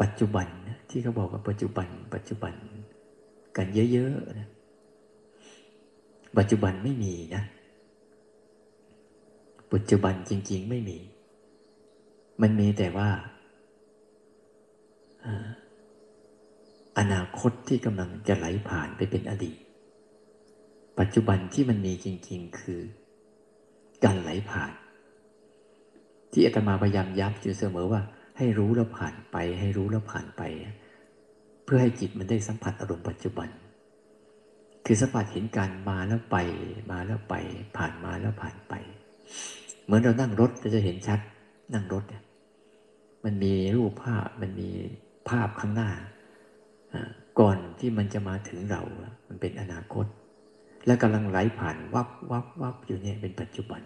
[0.00, 0.46] ปัจจุบัน
[0.90, 2.54] ที่เขาบอกว่าปัจจุบัน ปัจจุบัน
[3.56, 4.48] กันเยอะๆนะ
[6.38, 7.42] ปัจจุบันไม่มีนะ
[9.74, 10.98] ปัจจุบันจริง ๆ ไม่มี
[12.42, 13.10] มันมีแต่ว่า
[16.98, 19.56] อนาคตที่กำลังจะไหลผ่านไปเป็นอดีต
[20.98, 22.80] ปัจจุบันที่มันมีจริง ๆ คือ
[24.04, 24.72] การไหลผ่าน
[26.32, 28.02] ที่อาตมาพยายามย้ำอยู่เสมอว่า
[28.38, 30.42] ให้รู้แล้วผ่านไป ให้รู้แล้วผ่านไป
[31.64, 33.48] เพื่อให้จิตมันได้สัมผัสอารมณ์ปัจจุบัน
[34.86, 36.36] คือสัมผัสเห็นการมาแล้วไป
[36.90, 37.34] มาแล้วไป
[37.76, 38.74] ผ่านมาแล้วผ่านไป
[39.84, 41.20] เหมือนเรานั่งรถเราจะเห็นชัด
[41.74, 42.22] นั่งรถเนี่ย
[43.24, 44.68] มันมีรูปภาพมันมี
[45.28, 45.90] ภาพข้างหน้า
[47.40, 48.82] ก่อนที่มันจะมาถึงเรา
[49.28, 50.06] มันเป็นอนาคต
[50.86, 53.80] และกำลังไหลผ่านวับวับวับอยู่เนี่ยเป็นปัจจุบัน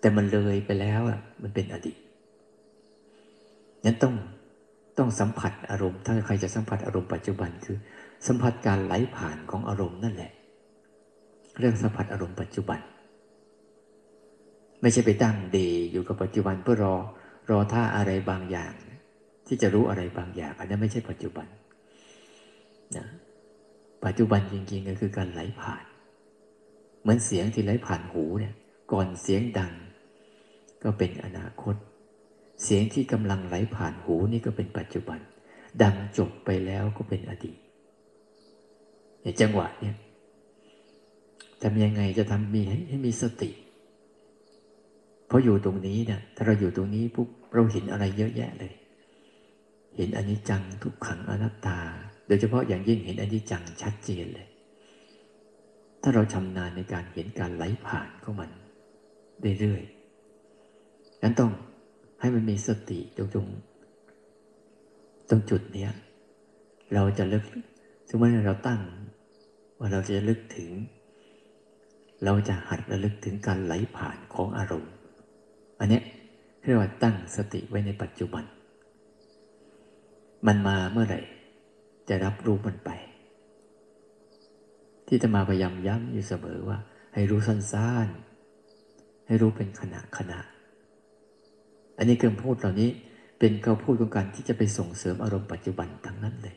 [0.00, 1.98] แต่มันเลยไปแล้วอะมันเป็นอดีต
[3.84, 4.14] นั้นต้อง
[4.98, 7.78] ต้องสัมผัสอารมณ์ ถ้าใครจะสัมผัสอารมณ์ปัจจุบันคือ
[8.26, 10.32] สัมผัสการไหลผ่านของอารมณ์นั่นแหละ
[11.58, 12.80] เรื่องสัมผัสอารมณ์ปัจจุบัน
[14.84, 16.94] ไม่ใช่ไปตั้งเดย์อยู่กับปัจจุบันเพื่อรอ
[17.50, 18.72] รอท่าอะไรบางอย่าง
[19.46, 21.46] ที่จะรู้อะไรบางอย่าง อันนั้นไม่ใช่ปัจจุบัน
[22.96, 23.06] นะ
[24.04, 25.84] ปัจจุบันจริงๆก็คือการไหลผ่าน
[27.00, 28.54] เหมือนเสียงที่ไหลผ่านหูเนี่ย
[28.92, 29.72] ก่อนเสียงดัง
[30.82, 31.74] ก็เป็นอนาคต
[32.64, 35.18] เสียงที่กำลังไหลผ่านหูนี่ก็เป็นปัจจุบัน
[35.82, 37.58] ดังจบไปแล้วก็เป็นอดีต
[39.22, 39.96] ในจังหวะเนี่ย
[41.62, 43.50] ทำยังไงจะทำมีให้มีสติ
[45.26, 48.74] เพราะอยู่ตรงนี้เนี่ยถ้าเราอยู่ตรงนี้ปุ๊บเราเห็นอะไรเยอะแยะเลย
[49.96, 51.78] เห็นอนิจจังทุกขังอนัตตา
[52.26, 54.48] โดยเฉพาะอย่างยิ่งเห็นอนิจจังชัดเจนเลย
[56.02, 58.50] ถ้าเราชำนาญในการเห็นการไหลผ่านของมัน
[59.60, 61.52] เรื่อยๆนั้นต้อง
[62.20, 63.48] ให้มันมีสติตรงตรง
[65.28, 65.90] ตรงจุดเนี้ย
[66.94, 67.44] เราจะลึก
[68.08, 68.80] สมมติเราตั้ง
[69.78, 70.70] ว่าเราจะลึกถึง
[72.24, 74.93] เราจะหัดระลึกถึงการไหลผ่านของอารมณ์
[75.80, 76.00] อันนี้
[76.62, 78.44] เรียกว่าตั้งสติไว้ในปัจจุบัน
[80.46, 81.20] มันมาเมื่อไหร่
[82.08, 82.90] จะรับรู้มันไป
[85.06, 86.78] ที่จะมาพยายามย้ำอยู่เสมอว่า
[87.14, 90.40] ให้รู้สั้นๆ ให้รู้เป็นขณะขณะ
[91.98, 92.90] อันนี้คำพูดเหล่านี้
[93.38, 96.56] เป็นคำพูดของการที่จะไปส่งเสริมอารมณ์ปัจจุบันทั้งนั้นเลย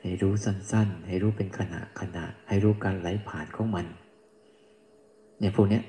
[0.00, 3.86] ให้รู้สั้นๆ ให้รู้เป็นขณะขณะ ให้รู้การไหลผ่านของมัน
[5.38, 5.80] เนี่ยพวกนี้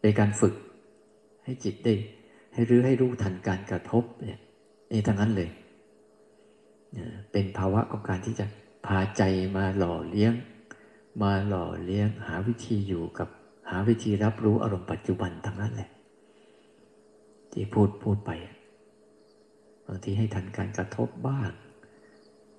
[0.00, 0.54] เป็นการฝึก
[1.46, 1.94] ให้จิตได้
[2.52, 4.40] ให้รู้ให้รู้ทันการกระทบเนี่ย
[4.90, 5.50] นี่ทั้งนั้นเลย
[7.32, 8.46] เป็นภาวะของการที่จะ
[8.86, 9.22] พาใจ
[9.56, 10.34] มาหล่อเลี้ยง
[11.22, 13.28] มาหล่อเลี้ยง หาวิธีอยู่กับ
[13.70, 15.90] หาวิธีรับรู้อารมณ์ปัจจุบันทั้งนั้นแหละ
[17.52, 18.30] ที่พูดพูดไป
[19.86, 21.50] บางทีให้ทันการกระทบบ้าง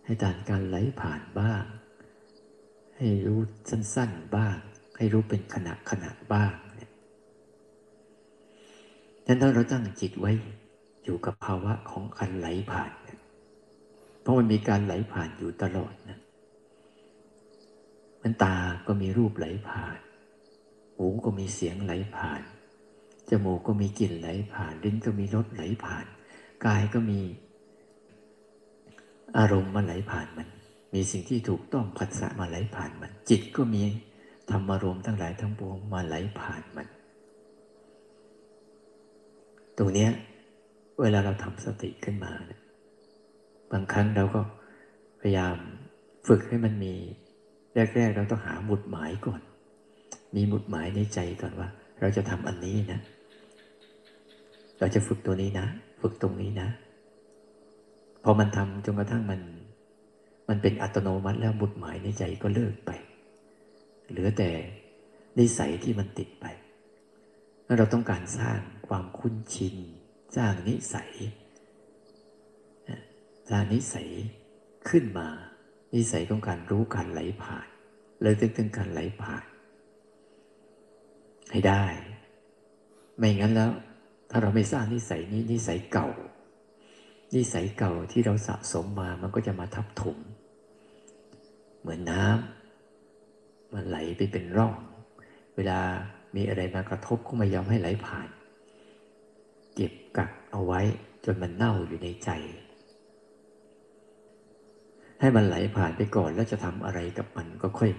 [0.06, 1.64] ให้ทันการไหลผ่านบ้าง
[2.98, 4.56] ให้รู้สั้น ๆ บ้าง
[4.98, 6.54] ให้รู้เป็นขณะขณะบ้าง
[9.28, 10.32] เนี่ยนั้นถ้าเราตั้งจิตไว้
[11.04, 12.92] อยู่กับภาวะของการไหลผ่าน
[14.22, 16.20] เพราะมันมีการไหลผ่านอยู่ตลอดนะ
[18.22, 18.56] มันตา
[18.88, 19.98] ก็มีรูปไหลผ่าน
[20.96, 22.42] หูก็มีเสียงไหลผ่าน
[23.30, 26.06] จมูกก็มีกลิ่นไหลผ่าน ลิ้นก็มีรสไหลผ่าน
[26.66, 27.20] กายก็มี
[29.38, 30.48] อารมณ์มาไหลผ่านมัน
[30.94, 33.84] มีสิ่งที่ถูกต้องผัสสะมาไหลผ่านมัน จิตก็มี
[34.50, 36.88] ธรรมารมณ์ทั้งหลายทั้งปวงมาไหลผ่านมัน
[39.78, 40.08] ตรงนี้
[41.02, 42.62] เวลาเราทำสติขึ้นมาเนี่ย
[43.72, 44.42] บางครั้งเราก็
[45.20, 45.56] พยายาม
[46.28, 46.94] ฝึกให้มันมี
[47.96, 49.42] แรก ๆ เราต้องหาหมุดหมายก่อน
[50.36, 53.00] มีหมุดหมายในใจก่อนว่า เราจะทำอันนี้นะ
[54.80, 55.68] เราจะฝึกตัวนี้นะ
[56.02, 56.70] ฝึกตรงนี้นะ
[58.24, 59.42] พอมันทำจนกระทั่งมัน
[60.50, 62.92] มันเป็นอัตโนมัติแล้วหมุดหมายในใจก็เลิกไป
[64.10, 64.50] เหลือแต่
[65.38, 66.46] นิสัยที่มันติดไป
[67.78, 69.76] เราต้องการสร้าง ความคุ้นชิน
[70.36, 71.12] สร้างนิสัย
[73.50, 74.10] สร้างนิสัย
[74.90, 75.28] ขึ้นมา
[75.96, 77.68] นิสัยของการรู้การไหลผ่าน
[78.22, 79.46] เลยตึงถึงการไหลผ่าน
[81.52, 81.84] ให้ได้
[83.18, 83.72] ไม่งั้นแล้ว
[84.30, 86.10] ถ้าเราไม่สร้างนิสัยนี้นิสัยเก่า
[87.36, 90.18] นิสัยเก่าที่เราสะสมมามันก็จะมาทับถม
[91.80, 94.76] เหมือนน้ำมันไหลไปเป็นร่อง
[95.56, 95.80] เวลา
[96.36, 98.28] มีอะไรมากระทบก็ไม่ยอมให้ไหลผ่าน
[99.78, 100.82] เก็บกักเอาไว้
[101.26, 102.30] จนมันเน่าอยู่ในใจ
[105.20, 107.92] ให้มันไหลผ่านไปก่อนแล้วจะทำอะไรกับมันก็ค่อย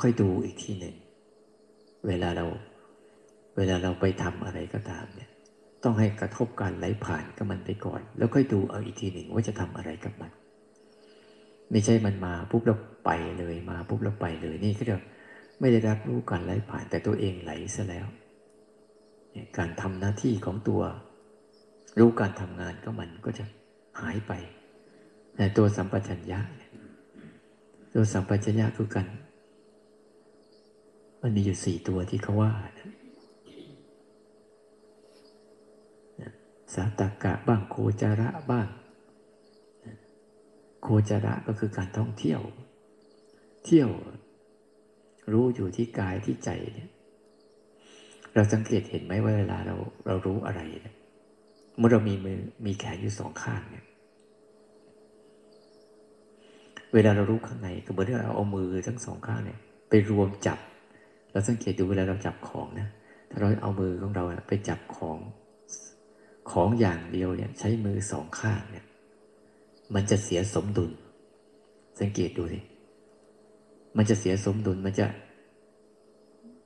[0.00, 0.96] ค่อยดูอีกทีหนึ่ง
[2.06, 2.46] เวลาเรา
[3.56, 5.30] เวลาเราไปทำอะไรก็ตามเนี่ย
[5.84, 10.30] ต้องให้กระทบการไหลผ่านกับมันไปก่อน แล้วค่อยดูเอาอีกทีหนึ่งว่าจะทำอะไรกับมัน
[11.70, 15.02] ไม่ใช่มันมาปุ๊บเราไปเลยมาปุ๊บเราไปเลยนี่ก็เรียก
[15.60, 18.06] ไม่ได้รับรู้การไหลผ่านแต่ตัวเองไหลซะแล้ว
[19.58, 20.82] การทำหน้าที่ของตัว
[21.98, 23.44] รู้การทำงานก็มันก็จะ
[24.00, 24.32] หายไป
[25.36, 26.40] แต่ตัวสัมปชัญญะ
[27.94, 29.06] ตัวสัมปชัญญะคือกัน
[31.20, 32.52] มันมีอยู่สี่ตัวที่เขาว่า
[36.74, 38.68] สาตกะบ้างโคจาระบ้าง
[40.82, 42.40] โคจาระก็คือการท่องเที่ยว
[43.64, 43.90] เที่ยว
[45.32, 46.90] รู้อยู่ที่กายที่ใจเนี่ย
[48.36, 50.96] เราสังเกตเห็นไหมว่าเวลาเราเรารู้อะไรเนี่ย
[51.78, 53.84] เมื่อเรามีมือมีแขนอยู่สองข้างเนี่ย
[56.94, 60.58] เวลาเรารู้ข้างในก็เหมือนเราเอามือทั้งสองข้างเนี่ย ไปรวมจับ
[61.32, 62.88] เราสังเกตดูเวลาเราจับของนะ
[63.30, 65.18] ถ้าเราเอามือของเราไปจับของ
[66.50, 68.84] ของอย่างเดียวเนี่ย ใช้มือสองข้างเนี่ย
[69.94, 70.90] มันจะเสียสมดุล
[72.00, 72.60] สังเกตดูสิ
[73.96, 75.06] มันจะเสียสมดุลมันจะ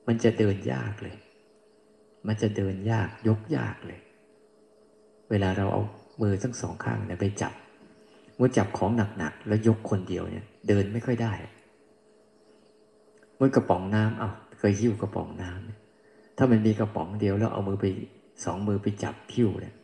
[0.06, 1.16] มันจะเดินยากเลย
[2.26, 4.00] มันจะเดินยากยกยากเลย
[5.30, 5.82] เวลาเราเอา
[6.22, 7.52] มือทั้งสองข้างเนี่ยไปจับ
[8.36, 11.32] เมื่อจับของหนักๆแล้วยกคนเดียวเนี่ย เดินไม่ค่อยได้
[13.36, 17.86] เมื่อกระป๋องน้ำเอาเคยหิ้วกระป๋องน้ำถ้ามันมีกระป๋องเดียวแล้วเอามือไป
[18.44, 19.74] สองมือไปจับหิ้วเนี่ย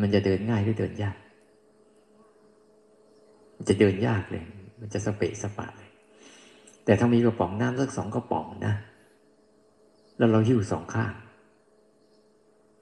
[0.00, 1.16] มันจะเดินง่ายหรือเดินยาก
[3.56, 4.44] มันจะเดินยากเลย
[4.80, 5.90] มันจะสเปะสปะเลย
[6.84, 8.74] แต่ถ้ามีกระป๋องน้ำสักสองกระป๋องนะ
[10.18, 11.12] แล้วเราหิ้วสองข้าง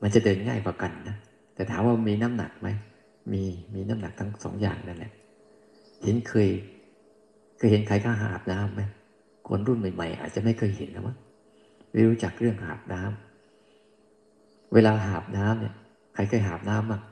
[0.03, 1.17] มันจะเดินง่ายกว่ากันนะ
[1.55, 2.69] แต่ถามว่ามีน้ำหนักไหม
[3.33, 3.43] มี
[3.75, 5.13] มีน้ำหนักทั้งสองอย่างนั่นแหละ
[6.03, 6.49] เห็นเคย
[7.57, 8.83] เคยเห็นใครข้าหาบน้ำไหม
[9.49, 11.17] คนรุ่นใหม่ ๆ อาจจะไม่เคยเห็นนะมั้ง
[11.91, 15.75] ไม่รู้จักเรื่องหาบน้ำเวลาหาบน้ำเนี่ย
[16.15, 17.03] ใครเคยหาบน้ำมั้ง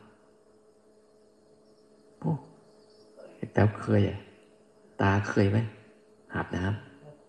[2.21, 2.33] โอ้
[3.53, 4.19] แต่เคยอะ
[5.01, 5.59] ตาเคยไหม
[6.35, 6.65] หาบน้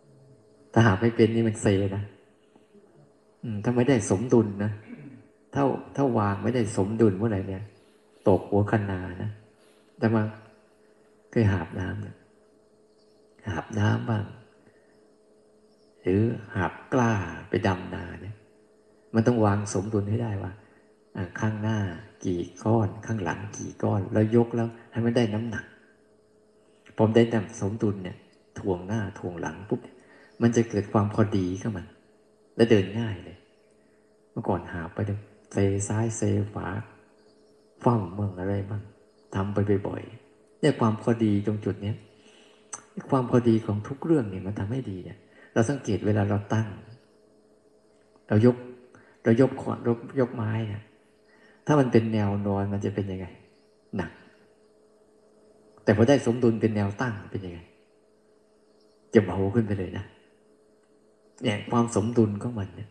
[0.03, 2.03] ำถ้าหาบไม่เป็นนี่มันเซนะ
[3.63, 4.71] ถ้าไม่ได้สมดุลนะ
[5.53, 5.63] ถ้า
[5.95, 7.63] ถ้าวางไม่ได้สมดุลเมื่อไหร่เนี่ย
[8.27, 9.31] ตกหัวคันนานะ
[9.97, 10.23] แต่มา
[11.31, 12.15] เคยหาบน้ำเนี่ย
[13.47, 14.25] หาบน้ำบ้าง
[16.01, 16.21] หรือ
[16.55, 17.13] หาบกล้า
[17.49, 18.35] ไปดำนาเนี่ย
[19.15, 20.51] มันต้องวางสมดุลให้ได้ว่า
[21.39, 21.79] ข้างหน้า
[22.25, 25.65] กี่ก้อน ข้างหลังกี่ก้อน แล้วยกแล้วให้มันได้น้ำหนัก
[26.97, 28.17] ผมได้แต่สมดุลเนี่ย
[28.59, 29.81] ทวงหน้าทวงหลังปุ๊บ
[30.41, 31.85] มันจะเกิดความพอดีขึ้นมัน
[32.55, 33.37] และเดินง่ายเลย
[34.31, 35.57] เมื่อก่อนหาไปเเซ
[35.87, 36.21] ซ้ายเซ
[36.53, 36.67] ฝา
[37.81, 38.81] เฝ้าเมืองอะไรบ้าง
[39.35, 39.57] ทำไป
[39.87, 41.97] บ่อยๆเนี่ยความพอดีตรงจุดเนี้ย
[43.09, 45.17] ความพอดีของทุกเรื่องเนี่ยมันทำให้ดีเนี่ย
[45.53, 46.67] เราสังเกตเวลาเราตั้ง
[48.27, 48.55] เรายก
[49.23, 50.83] เรายกขวดยกยกไม้เนี่ย
[51.65, 53.27] ถ้ามันเป็นแนวนอนมันจะเป็นยังไง
[53.97, 54.11] หนัก
[55.83, 57.59] แต่พอได้สมดุลเป็นแนวตั้งเป็นยังไง
[59.13, 60.05] จะเบาขึ้นไปเลยนะ
[61.43, 62.89] เนี่ยความสมดุลของมันเนี่ย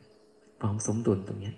[0.61, 1.53] ความสมดุลตรงนี้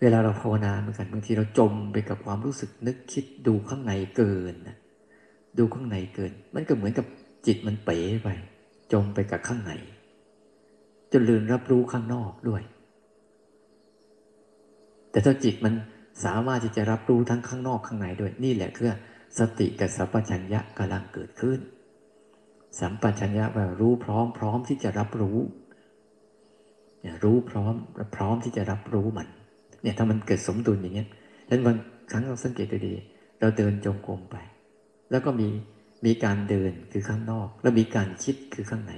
[0.00, 4.76] เวลาเราภาวนาเหมือนกันบางทีเราจมไปกับความรู้สึกนึกคิดดูข้างในเกินนะ
[5.58, 7.06] ดูข้างในเกิน มันก็เหมือนกับ
[7.46, 8.28] จิตมันเป๋ไป
[8.92, 9.72] จมไปกับข้างใน
[11.12, 12.62] จนลืมรับรู้ข้างนอกด้วย
[15.10, 15.74] แต่ถ้าจิตมัน
[16.24, 18.92] สามารถที่จะรับรู้ทั้งข้างนอกข้างในด้วย นี่แหละคือ
[19.38, 21.58] สติกับสัพพัญญะกำลังเกิดขึ้น
[22.80, 25.38] สัมปชัญญะแปลรู้พร้อมพร้อมที่จะรับรู้
[27.24, 27.74] รู้พร้อม
[28.14, 29.28] พร้อมที่จะรับรู้มัน
[29.82, 31.08] เนี่ยถ้ามันเกิดสมดุลอย่างเงี้ย
[31.46, 31.76] แล้วบาง
[32.10, 32.92] ครั้งเราสังเกตดูดี
[33.40, 34.36] เราเดินจงกรมไป
[35.10, 35.48] แล้วก็มี
[36.06, 38.94] มีการเดินคือข้างนอก แล้วมีการคิดคือข้างใน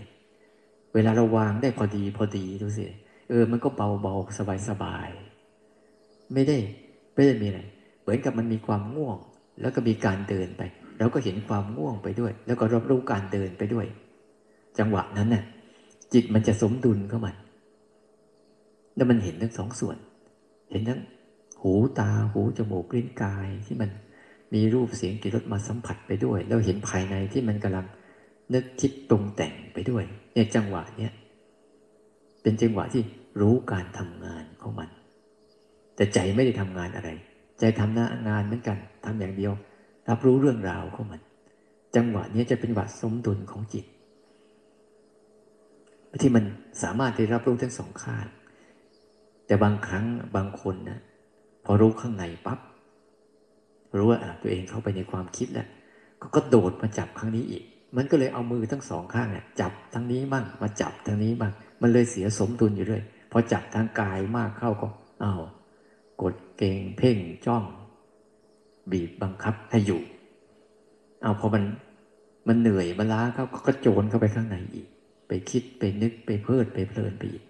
[0.94, 2.84] เวลาเราวางได้พอดีพอดีดูสิ
[3.28, 5.08] เออ มันก็เบาเบาสบายสบาย
[6.34, 6.58] ไม่ได้
[7.14, 7.60] ไม่ได้มีอะไร
[8.00, 9.18] เหมือนกับมันมีความง่วง
[9.60, 10.62] แล้วก็มีการเดินไป
[10.98, 13.86] เราก็เห็นความง่วงไปด้วย แล้วก็รับรู้การเดินไปด้วย
[14.78, 15.44] จังหวะนั้นน่ะ
[16.12, 17.32] จิตมันจะสมดุลเข้ามา
[18.96, 19.96] แล้วมันเห็นทั้งสองส่วน
[20.72, 21.00] เห็นทั้ง
[21.62, 23.90] หูตาหูจมูกลิ้นกายที่มัน
[24.54, 27.86] มีรูปเสียงกลิ่นรสมาสัมผัสไปด้วยแล้วเห็นภายในที่มันกำลัง
[28.54, 31.12] นึกคิดตรงแต่งไปด้วยเนี่ยจังหวะเนี้ย
[32.42, 33.02] เป็นจังหวะที่
[33.40, 34.88] รู้การทำงานของมัน
[35.96, 37.10] แต่ใจไม่ได้ทำงานอะไร
[37.60, 39.52] ใจทำหน้างานเหมือนกันทำอย่างเดียว
[40.08, 41.20] รับรู้เรื่องราวของมัน
[41.96, 43.84] จังหวะนี้จะเป็นวัดสมดุลของจิต
[46.22, 46.44] ที่มัน
[46.82, 48.26] สามารถที่รับรู้ทั้งสองข้าง
[49.46, 50.04] แต่บางครั้ง
[50.36, 50.98] บางคนนะ
[51.64, 52.58] พอรู้ข้างในปับ๊บ
[53.96, 55.68] รู้ว่าตัวเองเข้าไปในความคิดแล้ว
[56.34, 57.64] ก็โดดมาจับข้งนี้อีก
[57.96, 61.52] มันก็เลยเอามือทั้งสองข้างเนี่ยจับทางนี้บ้างมาจับทางนี้บ้าง
[61.82, 63.02] มันเลยเสียสมดุลอยู่เรื่อย
[63.32, 64.88] พอจับทางกายมากเข้าก็
[65.22, 65.42] อ้าว
[66.22, 67.64] กดเกงเพ่งจ้อง
[68.90, 70.02] บีบบังคับให้อยู่
[71.22, 71.64] เอาพอมัน
[72.48, 74.88] มันเหนื่อยมันล้าเขาก็กระโจรเข้าไปข้างในอีก
[75.28, 77.44] ไปคิดไปนึกไปเพลิดไปเพลินไปอีก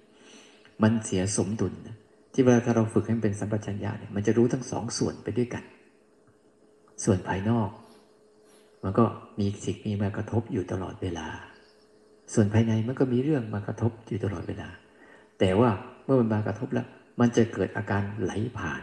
[0.83, 1.97] มันเสียสมดุลนะ
[2.33, 5.65] ที่เวลาถ้าเราฝึกให้เป็นสัมปชัญญะเนี่ยมันจะรู้ทั้งสองส่วนไปด้วยกัน
[7.05, 7.71] ส่วนภายนอก
[8.83, 9.05] มันก็
[9.39, 11.27] มีสิ่งมีมากระทบอยู่ตลอดเวลา
[12.35, 14.69] ส่วนภายในมันก็มีเรื่องมากระทบอยู่ตลอดเวลา
[15.39, 15.71] แต่ว่า
[16.05, 16.87] เมื่อมันมากระทบแล้ว
[17.21, 18.83] มันจะเกิดอาการไหลผ่าน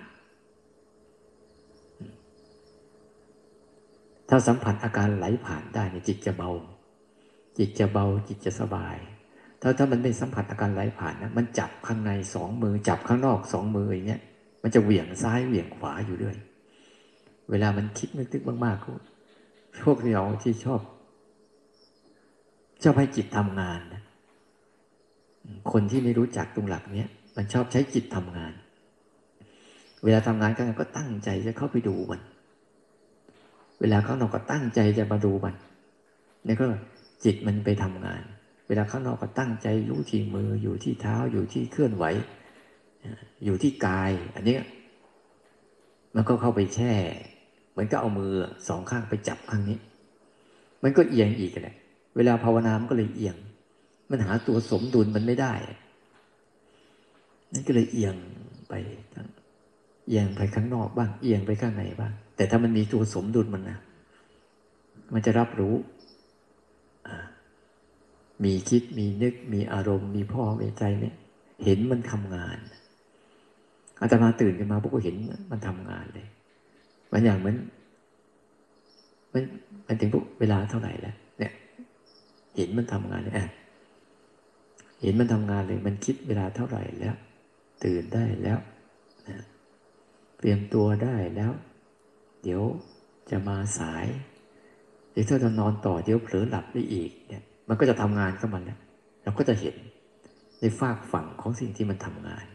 [4.29, 6.51] ถ้าสัมผัสอาการไหลผ่านได้เนี่ยจิตจะเบา
[7.57, 8.97] จิตจะเบาจิตจะสบาย
[9.61, 14.21] ถ้าถ้ามันไม่สัมผัสอาการไหลผ่านนะมันจับข้างในสองมือ จับข้างนอกสองมืออย่างเงี้ย
[14.63, 16.35] มันจะเหวี่ยงซ้ายเหวี่ยงขวาอยู่ด้วย
[17.49, 20.81] เวลามันคิดนึกตึกมากๆพวกเราที่ชอบ
[22.83, 24.03] ชอบให้จิตทำงานนะ
[25.71, 28.53] คนที่ไม่รู้จักตรงหลักเนี้ยมันชอบใช้จิตทำงาน
[30.03, 32.21] เวลาทำงานกันก็ตั้งใจจะเข้าไปดูมัน
[33.79, 35.55] เวลาเขานอกก็ตั้งใจจะมาดูมัน
[36.45, 36.65] นี่ก็
[37.23, 38.21] จิตมันไปทำงาน
[38.69, 42.05] เวลาข้างนอกก็ตั้งใจรู้ที่มืออยู่ที่เท้าอยู่ที่เคลื่อนไหว
[43.45, 44.57] อยู่ที่กาย อันนี้
[46.15, 46.93] มันก็เข้าไปแช่
[47.71, 48.31] เหมือนก็เอามือ
[48.67, 49.77] สองข้างไปจับข้างนี้
[50.83, 51.75] มันก็เอียงอีกแหละ
[52.15, 53.37] เวลาภาวนามันก็เลยเอียง
[54.09, 55.53] มันหาตัวสมดุลมันไม่ได้
[57.53, 58.15] นั่นก็เลยเอียง
[58.69, 58.73] ไป
[60.07, 63.77] เอียงไปข้างนอกบ้างเอียงไปข้างในบ้างแต่ถ้ามันมีตัวสมดุลมันนะ
[65.13, 65.75] มันจะรับรู้
[68.43, 71.15] มีคิดมีนึกมีอารมณ์ มีพ่อมีใจเนี่ย
[71.63, 72.57] เห็นมันทำงาน
[74.01, 75.15] อาตมาตื่นขึ้นมาพวกก็เห็น
[75.51, 76.27] มันทำงานเลย
[77.11, 77.55] มันอย่างเหมือน
[79.33, 79.43] มัน
[79.87, 81.53] มันถึงพวกเวลาเท่าไหร่แล้ว เนี่ย
[82.55, 83.47] เห็นมันทำงานเลยอ่า
[85.01, 87.15] เห็นมันทำงานเลย มันคิดเวลาเท่าไหร่แล้ว
[87.83, 88.59] ตื่นได้แล้ว
[89.27, 89.43] นะ
[90.39, 91.51] เตรียมตัวได้แล้ว
[92.43, 92.61] เดี๋ยว
[93.29, 94.05] จะมาสาย
[95.11, 98.79] เดี๋ยวถ้าจะนอนต่อเดี๋ยวเผลอหลับได้อีกเนี่ย มันก็จะทำงานกับมันแล้ว
[99.23, 99.75] เราก็จะเห็น
[100.59, 102.45] ในฝากฝั่งของสิ่งที่มันทำงาน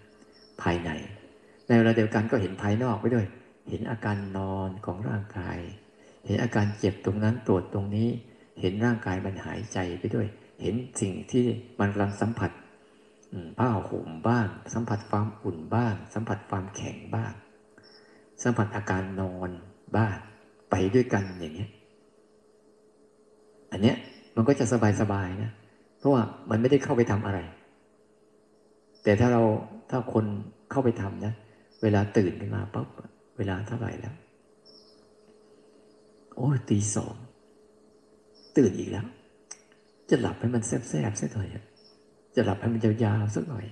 [0.63, 0.91] ภายใน
[1.67, 3.27] ในเวลาเดียวกันก็เห็นภายนอกไปด้วย
[3.69, 5.59] เห็นอาการนอนของร่างกาย
[6.27, 8.09] เห็นอาการเจ็บตรงนั้นตรวจตรงนี้
[8.61, 10.27] เห็นร่างกายมันหายใจไปด้วย
[10.63, 11.45] เห็นสิ่งที่
[11.81, 12.51] มันกำลังสัมผัส
[13.59, 17.33] ผ้าห่มบ้าง สัมผัสความอุ่นบ้าง สัมผัสความแข็งบ้าง
[18.43, 19.51] สัมผัสอาการนอน
[19.97, 20.17] บ้าง
[20.71, 21.69] ไปด้วยกันอย่างนี้
[23.73, 23.97] อันเนี้ย
[24.37, 25.51] มันก็จะสบายสบายนะ
[25.99, 27.39] เพราะว่ามันไม่ได้เข้าไปทำอะไร
[29.03, 29.43] แต่ถ้าเรา
[29.91, 30.25] ถ้าคน
[30.71, 31.33] เข้าไปทำนะ
[31.83, 32.89] เวลาตื่นขึ้นมาปั๊บ
[33.37, 34.15] เวลาเท่าไหร่แล้ว
[36.37, 37.15] โอ้ตีสอง
[38.57, 39.07] ตื่นอีกแล้ว
[40.11, 41.49] จะหลับให้มันแซ่บๆสักหน่อย
[42.35, 43.67] จะหลับให้มันยาวๆสักหน่อย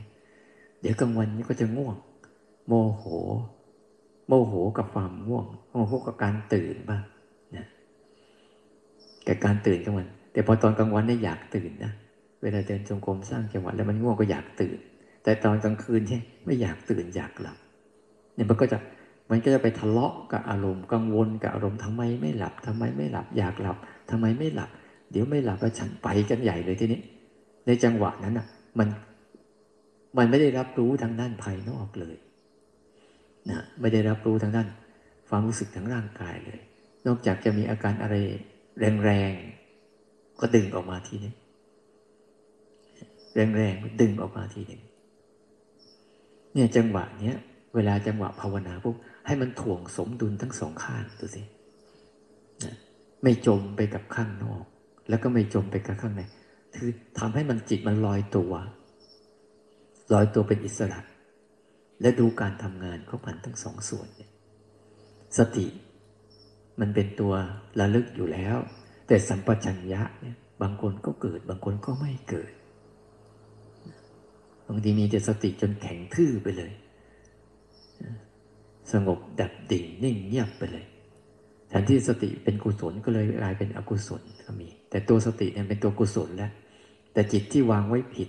[0.80, 1.96] เดี๋ยวกลางวันนี้ก็จะง่วง
[2.66, 3.04] โมโห
[4.26, 7.02] โมโหกับความง่วงโมโหกับการตื่นบ้าง
[7.56, 7.66] นะ
[9.26, 11.92] กับการตื่นกลางวัน แต่พอตอนกลางวันเนี่ยอยากตื่นนะ
[12.42, 14.78] เวลาเดินจงกรมสร้างจังหวะแล้วมันง่วงก็อยากตื่น
[15.22, 17.58] แต่ตอนกลางคืนใช่ไม่อยากตื่นอยากหลับ
[18.34, 18.78] เนี่ยมันก็จะ
[19.30, 23.76] มันก็จะไปทะเลาะกับอารมณ์กังวลกับอารมณ์ทำไมไม่หลับทำไมไม่หลับอยากหลับ
[24.10, 24.70] ทำไมไม่หลับ
[25.10, 27.00] เดี๋ยวไม่หลับแล้วฉันไปกันใหญ่เลยทีนี้
[27.66, 28.46] ในจังหวะนั้นอะ
[28.78, 28.88] มัน
[30.18, 32.16] มันไม่ได้รับรู้ทางด้านภายนอกเลย
[33.50, 34.68] นะไม่ได้รับรู้ทางด้าน
[35.28, 36.60] ความรู้สึกทางร่างกายเลย
[37.06, 38.16] นอกจากจะมีอาการอะไร
[39.04, 39.32] แรง
[40.42, 41.34] ก็ดึงออกมาทีนึง
[43.34, 44.82] แรงๆดึงออกมาทีหนึ่ง
[46.52, 47.36] เนี่ยจังหวะเนี้ย
[47.74, 51.42] เวลาจังหวะภาวนาปุ๊บให้มันถ่วงสมดุลทั้งสองข้างดูสิ
[53.22, 54.64] ไม่จมไปกับข้างนอก
[55.08, 56.22] แล้วก็ไม่จมไปกับข้างใน
[56.76, 58.52] คือทำให้มันจิตมันลอยตัว
[60.14, 61.00] ลอยตัวเป็นอิสระ
[62.00, 64.30] และดูการทำงานของมันทั้งสองส่วนเนี่ย
[65.38, 65.66] สติ
[66.80, 67.32] มันเป็นตัว
[67.80, 68.56] ระลึกอยู่แล้ว
[69.12, 72.52] แต่สัมปชัญญะเนี่ยบางคนก็เกิด บางคนก็ไม่เกิด
[74.68, 76.72] บางทีมีแต่สติจนแข็งทื่อไปเลย
[78.92, 80.86] สงบดับดิ่งนิ่งเงียบไปเลย
[81.68, 86.52] แทนที่สติเป็นกุศลก็เลยกลายเป็นอกุศลก็มี แต่ตัวสติเนี่ยเป็นตัวกุศลแล้ว
[87.12, 88.28] แต่จิตที่วางไว้ผิด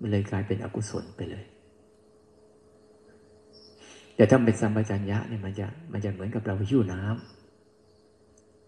[0.00, 1.44] มันเลยกลายเป็นอกุศลไปเลย
[4.16, 7.41] แต่ถ้าเป็นสัมปชัญญะเนี่ยมันจะมันจะเหมือนกับเราหิ้วน้ำ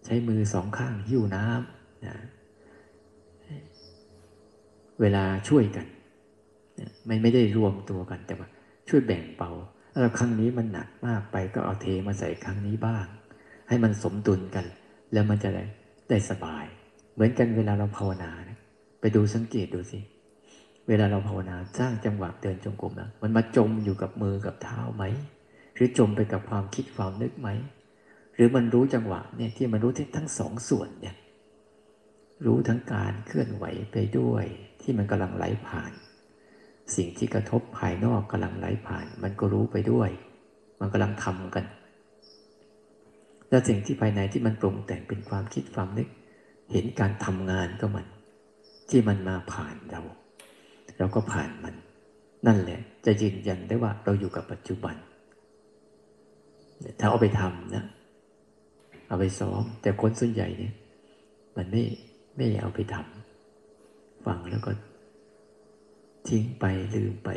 [0.05, 2.15] ใช้มือสองข้างหิ้วน้ำนะ
[5.01, 5.85] เวลาช่วยกัน
[7.05, 8.47] ไม่ไม่ได้รวมตัวกันแต่ว่า
[8.89, 9.51] ช่วยแบ่งเบา
[10.01, 13.05] แล้วครั้งนี้มันหนักมากไปก็เอาเทมาใส่ครั้งนี้บ้าง
[13.67, 14.65] ให้มันสมดุลกัน
[15.13, 15.63] แล้วมันจะได้
[16.09, 16.65] ได้สบาย
[17.13, 18.57] เหมือนกันเวลาเราภาวนานะ
[18.99, 19.99] ไปดูสังเกตดูสิ
[20.87, 25.03] เวลาเราภาวนาสร้างจังหวะเดินจงกรมนะมันมาจมอยู่กับมือกับเท้าไหม
[25.75, 27.49] หรือจมไปกับความคิดความนึกไหม
[28.35, 31.15] หรือมันรู้จังหวะเนี่ยที่มันรู้ทั้งทั้งสองส่วนเนี่ย
[32.45, 34.45] รู้ทั้งการเคลื่อนไหวไปด้วย
[34.81, 35.91] ที่มันกำลังไหลผ่าน
[36.95, 40.09] สิ่งที่กระทบภายนอกกำลังไหลผ่าน มันก็รู้ไปด้วย
[40.79, 41.65] มันกำลังทำกัน
[43.49, 46.07] แล้วสิ่งที่ภายในที่มันปรุงแต่งเป็นความคิดความนึก
[46.71, 48.07] เห็นการทำงานก็มัน
[48.89, 50.01] ที่มันมาผ่านเรา
[50.97, 51.75] เราก็ผ่านมัน
[52.47, 54.95] นั่นแหละ จะยืนยันได้ว่าเราอยู่กับปัจจุบัน
[56.99, 57.85] ถ้าเอาไปทำนะ
[59.07, 60.73] เอาไปซ้อม แต่คนส่วนใหญ่เนี่ย
[61.57, 61.83] มันไม่
[62.35, 64.71] ไม่เอาไปทำฟังแล้วก็
[66.27, 67.29] ทิ้งไปลืมไป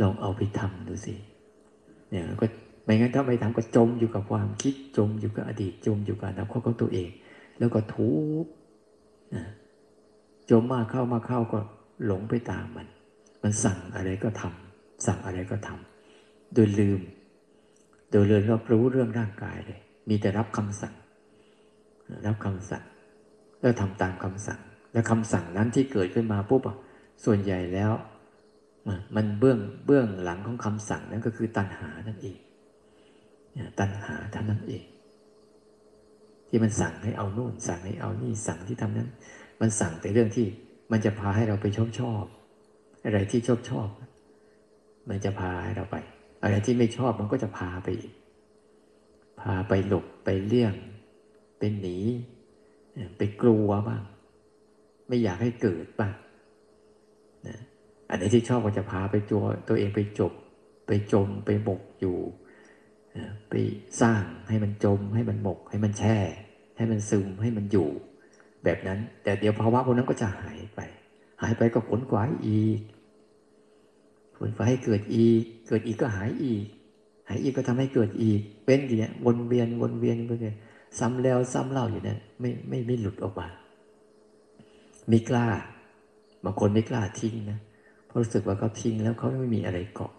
[0.00, 1.14] ลองเอาไปทำดูสิ
[2.10, 2.46] เนี่ยก็
[2.84, 7.10] ไม่งั้นถ้าไม่ทำก็จมอยู่กับความคิดจมอยู่กับอดีตจมอยู่กับอนาคตของตัวเอง
[7.58, 8.10] แล้วก็ทุ
[8.42, 8.44] ก
[9.34, 9.44] นะ
[10.50, 11.58] จมมากเข้ามาเข้าก็
[12.06, 12.86] หลงไปตามมัน
[13.42, 17.00] มันสั่งอะไรก็ทำสั่งอะไรก็ทำโดยลืม
[18.10, 20.94] โดยเลยรับรู้เรื่องร่างกายเลย มีแต่รับคำสั่ง
[22.26, 22.84] รับคำสั่ง
[23.60, 24.60] แล้วทำตามคำสั่ง
[24.92, 26.62] แล้วคำสั่งนั้นที่เกิดขึ้นมาปุ๊บ
[27.24, 27.92] ส่วนใหญ่แล้ว
[29.16, 32.36] มันเบื้องเบื้องหลังของคำสั่งนั้นก็คือตัณหานั่นเอง
[33.80, 34.84] ตัณหาท่านนั้นเอง
[36.48, 39.08] ที่มันสั่งให้เอานู่น สั่งให้เอานี่สั่งที่ทำนั้น
[39.60, 40.46] มันสั่งแต่เรื่องที่
[40.92, 42.24] มันจะพาให้เราไปชอบชอบ
[43.04, 43.88] อะไรที่ชอบชอบ
[45.08, 45.96] มันจะพาให้เราไป
[46.42, 48.12] อะไรที่ไม่ชอบมันก็จะพาไปอีก
[49.42, 50.74] พาไปหลบไปเลี่ยง
[51.58, 51.98] ไปหนี
[53.18, 54.02] ไปกลัวบ้าง
[55.08, 56.14] ไม่อยากให้เกิดบ้าง
[57.46, 57.58] นะ
[58.08, 60.32] อันไหนที่ชอบก็จะพาไปตัวตัวเองไปจบ
[60.86, 62.16] ไปจมไปหมกอยู่
[63.48, 63.54] ไป
[64.00, 66.18] สร้างให้มันจม ให้มันหมก ให้มันแช่
[66.76, 67.88] ให้มันซึมให้มันอยู่
[68.64, 70.80] แบบนั้น แต่เดี๋ยวภาวะพวกนั้นก็จะหายไป
[71.42, 72.80] หายไปก็ผลกวายอีก
[74.36, 76.64] ผลกวายให้เกิดอีก เกิดอีกก็หายอีก
[77.42, 80.52] อีกก็ทำให้เกิดอีก เป็นอย่างเนี้ยวนเวียนวนเวียนวนเวีย
[80.98, 83.46] ซ้ำแล้วซ้ำเล่าอยู่เนั่นไม่ไม่ไม่หลุดออกมา
[85.08, 85.46] ไม่กล้า
[86.44, 87.58] บางคนไม่กล้าทิ้งนะ
[88.06, 90.12] เพราะรู้สึกว่าเขาทิ้งแล้วเขาไม่มีอะไรเกาะ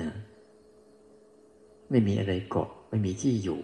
[0.00, 0.10] นะ
[1.90, 3.60] ไม่มีอะไรเกาะ ไม่มีที่อยู่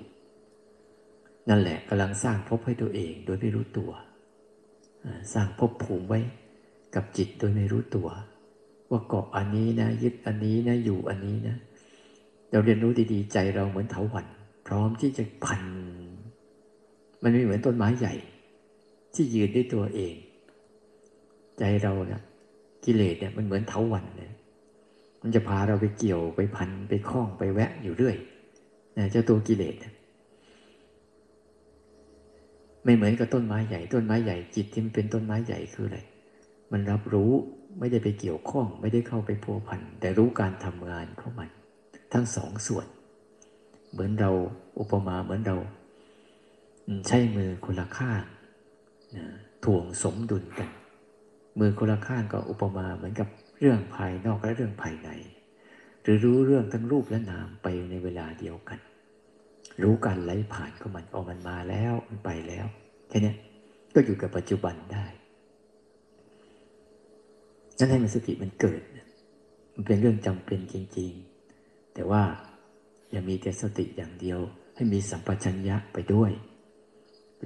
[1.49, 3.91] นั่นแหละกำลังสร้างภพให้ตัวเองโดยไม่รู้ตัว
[5.35, 6.21] สร้างภพภูมิไว้
[6.95, 8.09] กับจิตโดยไม่รู้ตัว
[8.91, 11.57] ว่าเกาะอันนี้นะ ยึดอันนี้นะอยู่อันนี้นะ
[12.51, 14.27] เราเรียนรู้ดีๆ ใจเราเหมือนเถาวัน
[14.67, 15.63] พร้อมที่จะพัน
[17.23, 18.15] มันไม่เหมือนต้นไม้ใหญ่
[19.15, 20.15] ที่ยืนด้วยตัวเอง
[21.59, 22.23] ใจเราเนี่ย
[22.85, 24.33] กิเลสเนี่ยมันเหมือนเถาวันเนี่ย
[25.23, 28.17] มันจะพาเราไปเกี่ยวไปพันไปคล้องไปแวะอยู่เรื่อย
[28.97, 29.75] นะเจ้าตัวกิเลส
[32.85, 35.99] ไม่เหมือนกับต้นไม้ใหญ่ ต้นไม้ใหญ่จิตที่มันเป็นต้นไม้ใหญ่คืออะไร
[36.73, 37.33] มันรับรู้
[37.79, 41.49] ไม่ได้ไปเกี่ยวข้อง ไม่ได้เข้าไปพัวพันแต่รู้การทำงานของมัน
[42.13, 42.87] ทั้งสองส่วน
[43.93, 44.31] เหมือนเรา
[44.79, 45.57] อุปมาเหมือนเรา
[47.09, 48.23] ใช้มือคนละข้าง
[49.65, 50.69] ถ่วงสมดุลกัน
[51.59, 53.29] มือคนละข้างก็อุปมาเหมือนกับ
[53.61, 55.09] เรื่องภายนอกและเรื่องภายใน
[56.03, 58.79] หรือรู้เรื่องทั้งรูปและนามไปในเวลาเดียวกัน
[59.83, 62.67] รู้การไหลผ่านของมันออกมันมาแล้วมันไปแล้ว
[63.09, 63.35] แค่นี้
[63.95, 65.07] ก็อยู่กับปัจจุบันได้
[67.79, 68.81] นั่นให้มันสติมันเกิด
[69.75, 71.26] มันเป็นเรื่องจำเป็นจริง ๆ
[71.97, 72.25] แต่ว่า
[73.11, 74.41] อย่ามีแต่สติอย่างเดียว
[74.75, 76.31] ให้มีสัมปชัญญะไปด้วย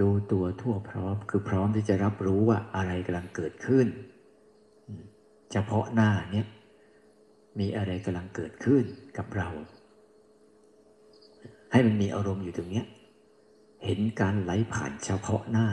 [0.00, 3.86] รู้ตัวทั่วพร้อม คือพร้อมที่จะรับรู้ว่าอะไรกำลังเกิดขึ้น
[5.52, 6.46] เฉพาะหน้าเนี้ย
[7.58, 8.84] มีอะไรกำลังเกิดขึ้น
[9.16, 9.48] กับเรา
[11.72, 12.86] ให้มันมีอารมณ์อยู่ตรงเนี้ย
[13.84, 15.68] เห็นการไหลผ่านเฉพาะหน้า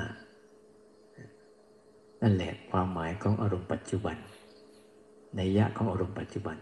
[2.21, 4.17] นั่นแหละความหมายของอารมณ์ปัจจุบัน
[5.36, 6.57] ในยะของอารมณ์ปัจจุบัน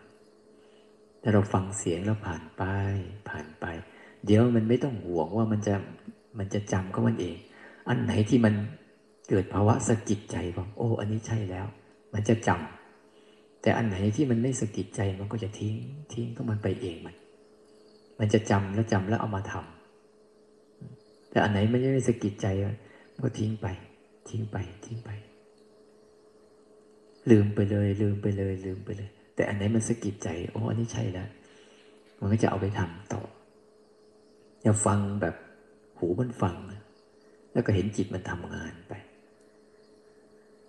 [1.28, 2.64] ถ้าเราฟังเสียงแล้วผ่านไป
[3.30, 3.66] ผ่านไป
[4.26, 5.76] เดี๋ยวมันไม่ต้องห่วงว่ามันจะ
[6.38, 7.38] มันจะจำก็มันเอง
[7.90, 8.54] อันไหนที่มัน
[9.30, 11.68] เกิดภาวะสะกิดใจว่าโอ้ อันนี้ใช่แล้ว
[12.14, 15.76] มันจะจำแต่อันไหนที่มันไม่สะกิดใจมันก็จะทิ้ง
[16.14, 17.16] ทิ้งก็มันไปเองมัน
[18.20, 22.48] มันจะจำแล้วจำแล้วเอามาทำแต่อันไหนมันไม่สะกิดใจ
[23.14, 23.68] มันก็ทิ้งไป
[24.30, 25.10] ทิ้งไปทิ้งไป
[27.30, 31.30] ลืมไปเลย ลืมไปเลย ลืมไปเลย แต่อันไหนมันสะกิดใจ โอ้อันนี้ใช่แล้ว
[32.20, 33.22] มันก็จะเอาไปทำต่อ
[34.62, 35.36] อย่าฟังแบบ
[35.98, 36.56] หูมันฟัง
[37.54, 38.94] แล้วก็เห็นจิตมันทำงานไป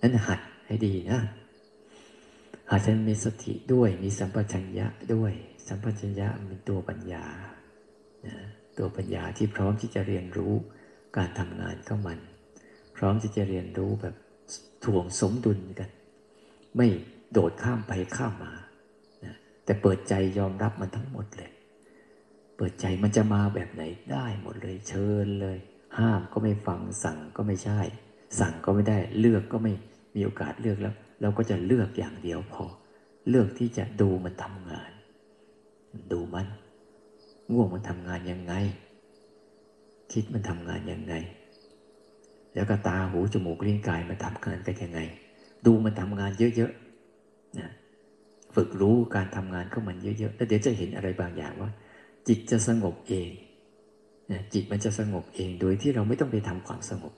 [0.01, 1.21] นั้นหัดให้ดีนะ
[2.71, 5.33] อาจจะมีสติด้วยมีสัมปชัญญะด้วย
[5.69, 7.25] สัมปชัญญะเป็นตัวปัญญา
[8.79, 10.55] ตัวปัญญาที่พร้อมที่จะเรียนรู้
[11.17, 12.19] การทำงานของมัน
[12.97, 14.15] พร้อมที่จะเรียนรู้แบบ
[14.85, 15.91] ถ่วงสมดุลกัน
[16.77, 16.89] ไม่
[17.33, 18.53] โดดข้ามไปข้ามมา
[19.65, 21.51] แต่เปิดใจยอมรับมันทั้งหมดเลย
[22.57, 25.59] เปิดใจมันจะมาแบบไหนได้หมดเลยเชิญเลย
[25.99, 27.81] ห้ามก็ไม่ฟังสั่งก็ไม่ใช่
[28.41, 29.73] สั่งก็ไม่ได้เลือกก็ไม่
[30.15, 32.65] มีโอกาสเลือกแล้ว เราก็จะเลือกอย่างเดียวพอ
[33.29, 34.91] เลือกที่จะดูมันทำงาน
[36.13, 36.47] ดูมัน
[37.53, 38.55] ง่วงมันทำงานยังไง
[40.13, 41.15] คิดมันทำงานยังไง
[42.55, 45.01] แล้วก็ตาหูจมูกลิ้นกายมันทำงานกันยังไง
[45.67, 46.86] ดูมันทำงานเยอะๆ
[47.61, 47.71] นะ
[48.55, 51.71] ฝึกรู้การทำงานของมันเยอะๆแล้วเดี๋ยวจะเห็นอะไรบางอย่างว่า
[52.29, 53.31] จิตจะสงบเอง
[54.53, 57.15] จิตมันจะสงบเองโดยที่เราไม่ต้องไปทำความสงบ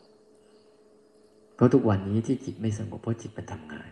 [1.54, 3.90] เพราะทุกวันนี้ที่จิตไม่สงบเพราะจิตมันทำงาน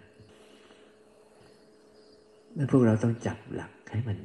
[2.56, 4.18] นั่นพวกเราต้องจับหลักให้มัน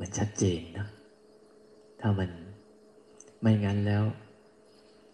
[0.00, 0.86] มันชัดเจนนะ
[2.00, 2.30] ถ้ามัน
[3.40, 4.04] ไม่งั้นแล้ว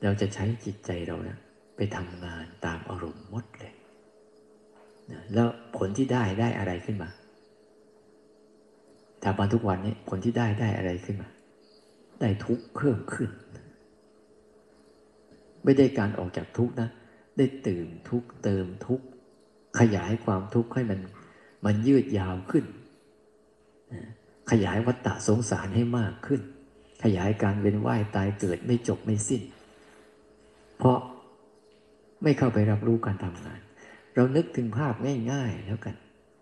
[0.03, 1.37] เราจะใช้จิตใจเรานะ
[1.76, 3.74] ไปทำงานตามอารมณ์หมดเลย
[5.34, 7.11] แล้วผลที่ได้ได้อะไรขึ้นมา
[9.22, 11.28] ทำมาทุกวันนี้ผลที่ได้ได้อะไรขึ้นมา
[12.20, 13.30] ได้ทุกข์เพิ่มขึ้น
[15.64, 16.88] ไม่ได้การออกจากทุกข์นะ
[17.36, 19.04] ได้ตื่นทุกข์เติมทุกข์
[19.80, 21.00] ขยายความทุกข์ให้มัน
[21.64, 22.64] มันยืดยาวขึ้น
[24.50, 26.40] ขยายวัฏฏะสงสารให้มากขึ้น
[27.04, 29.42] ขยายการเวียนว่ายตายเกิดไม่จบไม่สิ้น
[30.78, 30.98] เพราะ
[32.22, 33.61] ไม่เข้าไปรับรู้การทำงาน
[34.14, 34.94] เรานึกถึงภาพ
[35.32, 35.94] ง่าย ๆ แล้วกัน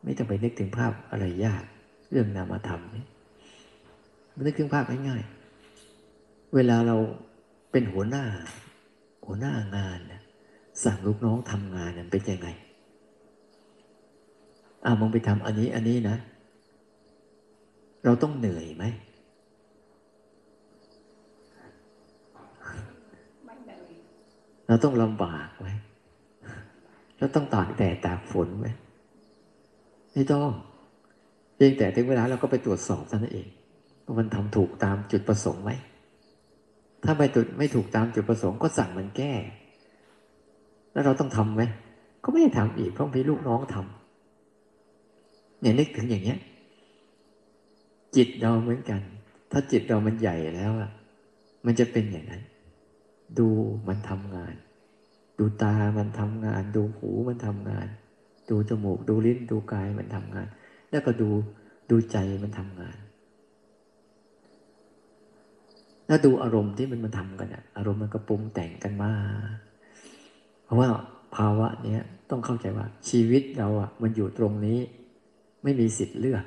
[0.04, 1.64] ไม่ต้องไปนึกถึงภาพอะไรยาก
[2.10, 3.04] เรื่องนามธรรมนี่
[4.34, 6.96] มันนึกถึงภาพง่ายๆ เวลาเรา
[7.72, 8.24] เป็นหัวหน้า
[9.26, 10.22] หัวหน้างานนะ
[10.84, 12.48] สั่งลูกน้องทำงานนั้นเป็นยังไง
[14.84, 16.16] อ่ามึงไปทำอันนี้อันนี้นะ
[18.04, 18.84] เราต้องเหนื่อยไหม
[24.68, 25.68] เราต้องลำบากไหม
[27.18, 28.66] เราต้องตากแดดตากฝนไหม
[30.12, 30.50] ไม่ต้อง
[31.56, 33.48] เพียงแต่ถึงเวลาเราก็ไปตรวจสอบท่านั้นเอง
[34.04, 35.70] ว่ามันทำถูกตามจุดประสงค์ไหม
[37.04, 39.32] ถ้าไม่ตุดไม่ถูกตามจุดประสงค์ก็สั่งมันแก้
[40.92, 41.62] แล้วเราต้องทํำไหม
[42.24, 46.38] ก็ไม่ได้ทำอีกเพราะมีลูกน้องทำเนี่ยนึกถึงอย่างเนี้ย
[48.16, 49.00] จิตเราเหมือนกัน
[49.52, 50.90] ถ้าจิตเรามันใหญ่แล้วอะ
[51.66, 52.42] มันจะเป็นอย่างนั้น
[53.38, 53.48] ดู
[53.88, 54.54] มันทำงาน
[55.38, 57.86] ดูตามันทำงาน ดูหูมันทำงาน
[58.50, 60.48] ดูจมูก ดูลิ้น ดูกายมันทำงาน
[60.90, 61.30] แล้วก็ดู
[61.90, 62.98] ดูใจมันทำงาน
[66.06, 69.12] แล้วดูอารมณ์ที่มันมันทำกันอะอารมณ์มันก็ปรุงแต่งกันมา
[70.64, 70.88] เพราะว่า
[71.36, 74.78] ภาวะเนี้ยต้องเข้าใจว่า ชีวิตเราอะมันอยู่ตรงนี้
[75.62, 76.44] ไม่มีสิทธิ์เลือก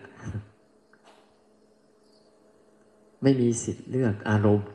[3.24, 4.70] ไม่มีสิทธิ์เลือกอารมณ์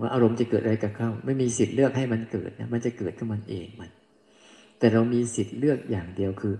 [0.00, 3.90] ว่าอารมณ์จะเกิดอะไรกับเขาไม่มีสิทธิ์เลือกให้มันเกิดนะมันจะเกิดขึ้นมันเองมัน
[4.78, 6.54] แต่เรามีสิทธิ์เลือกอย่างเดียวคือ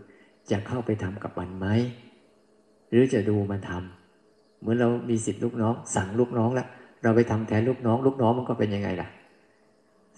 [0.50, 1.66] จะเข้าไปทำกับมันไหม
[2.90, 6.68] หรือจะดูมันทำเหมือนเรามีสิทธิ์ลูกน้อง สั่งลูกน้องแล้ว
[7.02, 9.08] เราไปทำแทนลูกน้อง ลูกน้องมันก็เป็นยังไงล่ะ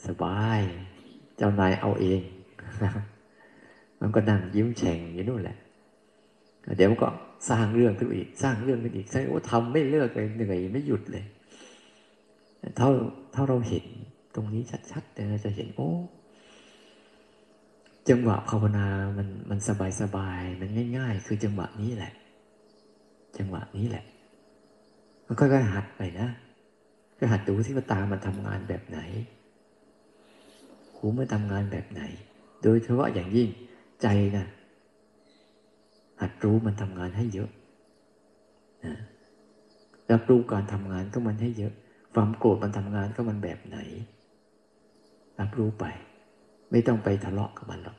[0.06, 0.60] สบาย
[1.36, 2.20] เจ้านายเอาเอง
[4.00, 5.56] มันก็นั่งยิ้มแฉ่งอยู่นู่นแหละ
[6.76, 7.08] เดี๋ยวมันก็
[7.48, 11.24] สร้างเรื่องขึ้นอีก สร้างเรื่องขึ้นอีกใช่ว่าทำไม่เลิกเลยเหนื่อยไม่หยุดเลย
[12.76, 12.90] เท่า
[13.32, 13.84] เท่าเราเห็น
[14.34, 15.90] ตรงนี้ชัดๆเราจะเห็นโอ้
[18.08, 18.86] จังหวะภาวนา
[19.18, 22.12] มันมันสบายสบายมันง่าย ๆ คือจังหวะนี้แหละ
[23.38, 24.04] จังหวะนี้แหละ
[25.26, 26.28] มันค่อยๆหัดไปนะ
[27.18, 28.98] ก็หัดดูที่ว่าตามันทำงานแบบไหน
[30.94, 32.02] หูมันทำงานแบบไหน
[32.62, 33.48] โดยเฉพาะอย่างยิ่ง
[34.02, 34.06] ใจ
[34.36, 34.46] นะ
[36.20, 37.50] หัดรู้มันทำงานให้เยอะ
[38.84, 38.94] นะ
[40.10, 41.74] รับรู้การทำงานก็มันให้เยอะ
[42.18, 43.78] ความโกรธมันทำงานก็มันแบบไหน
[45.40, 45.84] รับรู้ไป
[46.70, 47.96] ไม่ต้องไปทะเลาะกับมันหรอก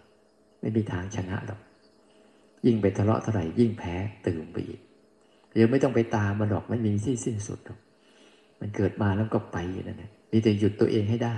[0.61, 1.59] ไม่มีทางชนะหรอก
[2.65, 3.93] ยิ่งไปทะเลาะเท่าไหร่ยิ่งแพ้
[4.27, 4.79] ตื่นไปอีก
[5.53, 7.79] เดี๋ยวไม่ต้องไปตามมันหรอกไม่มีที่สิ้นสุดหรอก
[8.59, 11.37] มันเกิดมาแล้วก็ไปอยู่นั่นแหละมีแต่หยุดตัวเองให้ได้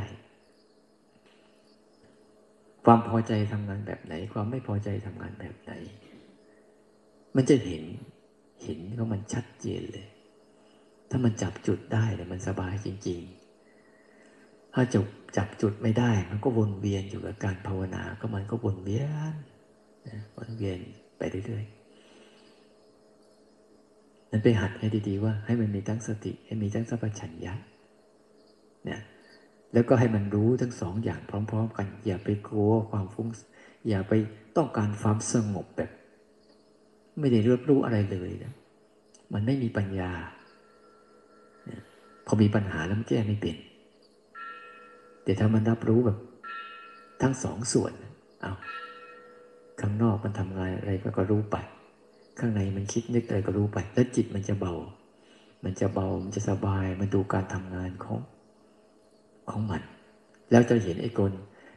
[2.85, 5.71] ความพอใจทำงานแบบไหน ความไม่พอใจทำงานแบบไหน
[7.35, 7.83] มันจะเห็น
[8.63, 10.07] เห็นว่ามันชัดเจนเลย
[11.09, 13.21] ถ้ามันจับจุดได้เนี่ยมันสบายจริง
[13.97, 15.05] ๆ ถ้าจับ
[15.37, 19.33] จับจุดไม่ได้ มันก็วนเวียนอยู่กับการภาวนา ก็มันก็วนเวียน
[20.37, 20.79] วนเวียน
[21.17, 21.79] ไปเรื่อยๆ
[24.31, 27.53] นั้นไปหัดให้ดีๆว่า ให้มันมีทั้งสติ ให้มีทั้งสัพพัญญะ
[28.85, 29.01] เนี่ย
[29.73, 33.27] แล้วก็ให้มันรู้ทั้งสองอย่างพร้อม ๆ กัน อย่าไปกลัวความฟุ้ง
[33.87, 34.13] อย่าไป
[34.57, 35.91] ต้องการความสงบแบบ
[37.19, 38.53] ไม่ได้รับรู้อะไรเลยนะ
[39.33, 40.11] มันไม่มีปัญญา
[42.31, 43.55] พอมีปัญหาแล้วมันแก้ไม่เป็น
[45.23, 46.17] แต่ถ้ามันรับรู้แบบ
[47.21, 47.93] ทั้งสองส่วน
[48.41, 48.53] เอา
[49.81, 51.57] ข้างนอกมันทำงานอะไรก็รู้ไป
[52.39, 54.73] ข้างในมันคิดนึกอะไรก็รู้ไป แล้วจิตมันจะเบา
[55.63, 58.19] มันจะเบา มันจะสบาย มันดูการทำงานของ
[59.49, 59.81] ของมัน
[60.51, 61.31] แล้วจะเห็นไอ้กล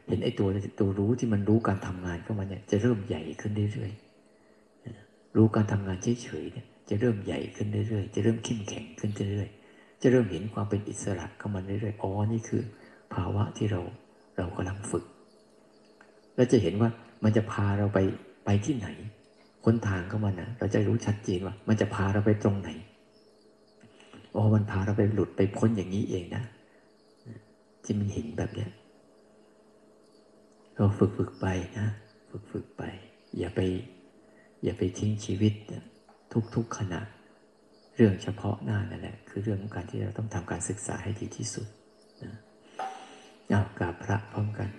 [0.07, 0.47] เห็นไอ้ตัว
[0.79, 9.62] ตัวรู้ที่มันรู้การทำงานของมันเนี่ยจะเริ่มใหญ่ขึ้นเรื่อยๆ รู้การทำงานเฉยๆเนี่ยจะเริ่มใหญ่ขึ้นเรื่อยๆ จะเริ่มเข้มแข็งขึ้นเรื่อยๆ
[10.03, 12.63] จะเริ่มเห็นความเป็นอิสระเของมันเรื่อยๆอ๋อนี่คือ
[13.13, 13.81] ภาวะที่เรา
[14.37, 15.05] เรากำลังฝึก
[16.35, 16.89] แล้วจะเห็นว่า
[17.23, 17.99] มันจะพาเราไป
[18.45, 18.87] ไปที่ไหน
[19.65, 22.69] ค้นทางเของมันนะเราจะรู้ชัดเจนว่า มันจะพาเราไปตรงไหน
[24.35, 26.43] อ๋อมันพาเราไปหลุดไปพ้นอย่างนี้เองนะ
[27.83, 28.69] ที่มันเห็นแบบเนี้ย
[30.75, 31.47] เราฝึกฝึกไป
[31.79, 31.87] นะ
[32.29, 32.83] ฝึกฝึกไป
[33.37, 33.59] อย่าไป
[34.63, 35.53] อย่าไปทิ้งชีวิต
[36.33, 37.01] ทุกทุกขณะ
[37.95, 41.67] เรื่องเฉพาะหน้านั่นแหละ คือเรื่องของการที่เราต้องทำการศึกษาให้ดีที่สุด
[42.23, 42.33] นะ
[43.49, 44.69] เอากราบพระพร้อมกัน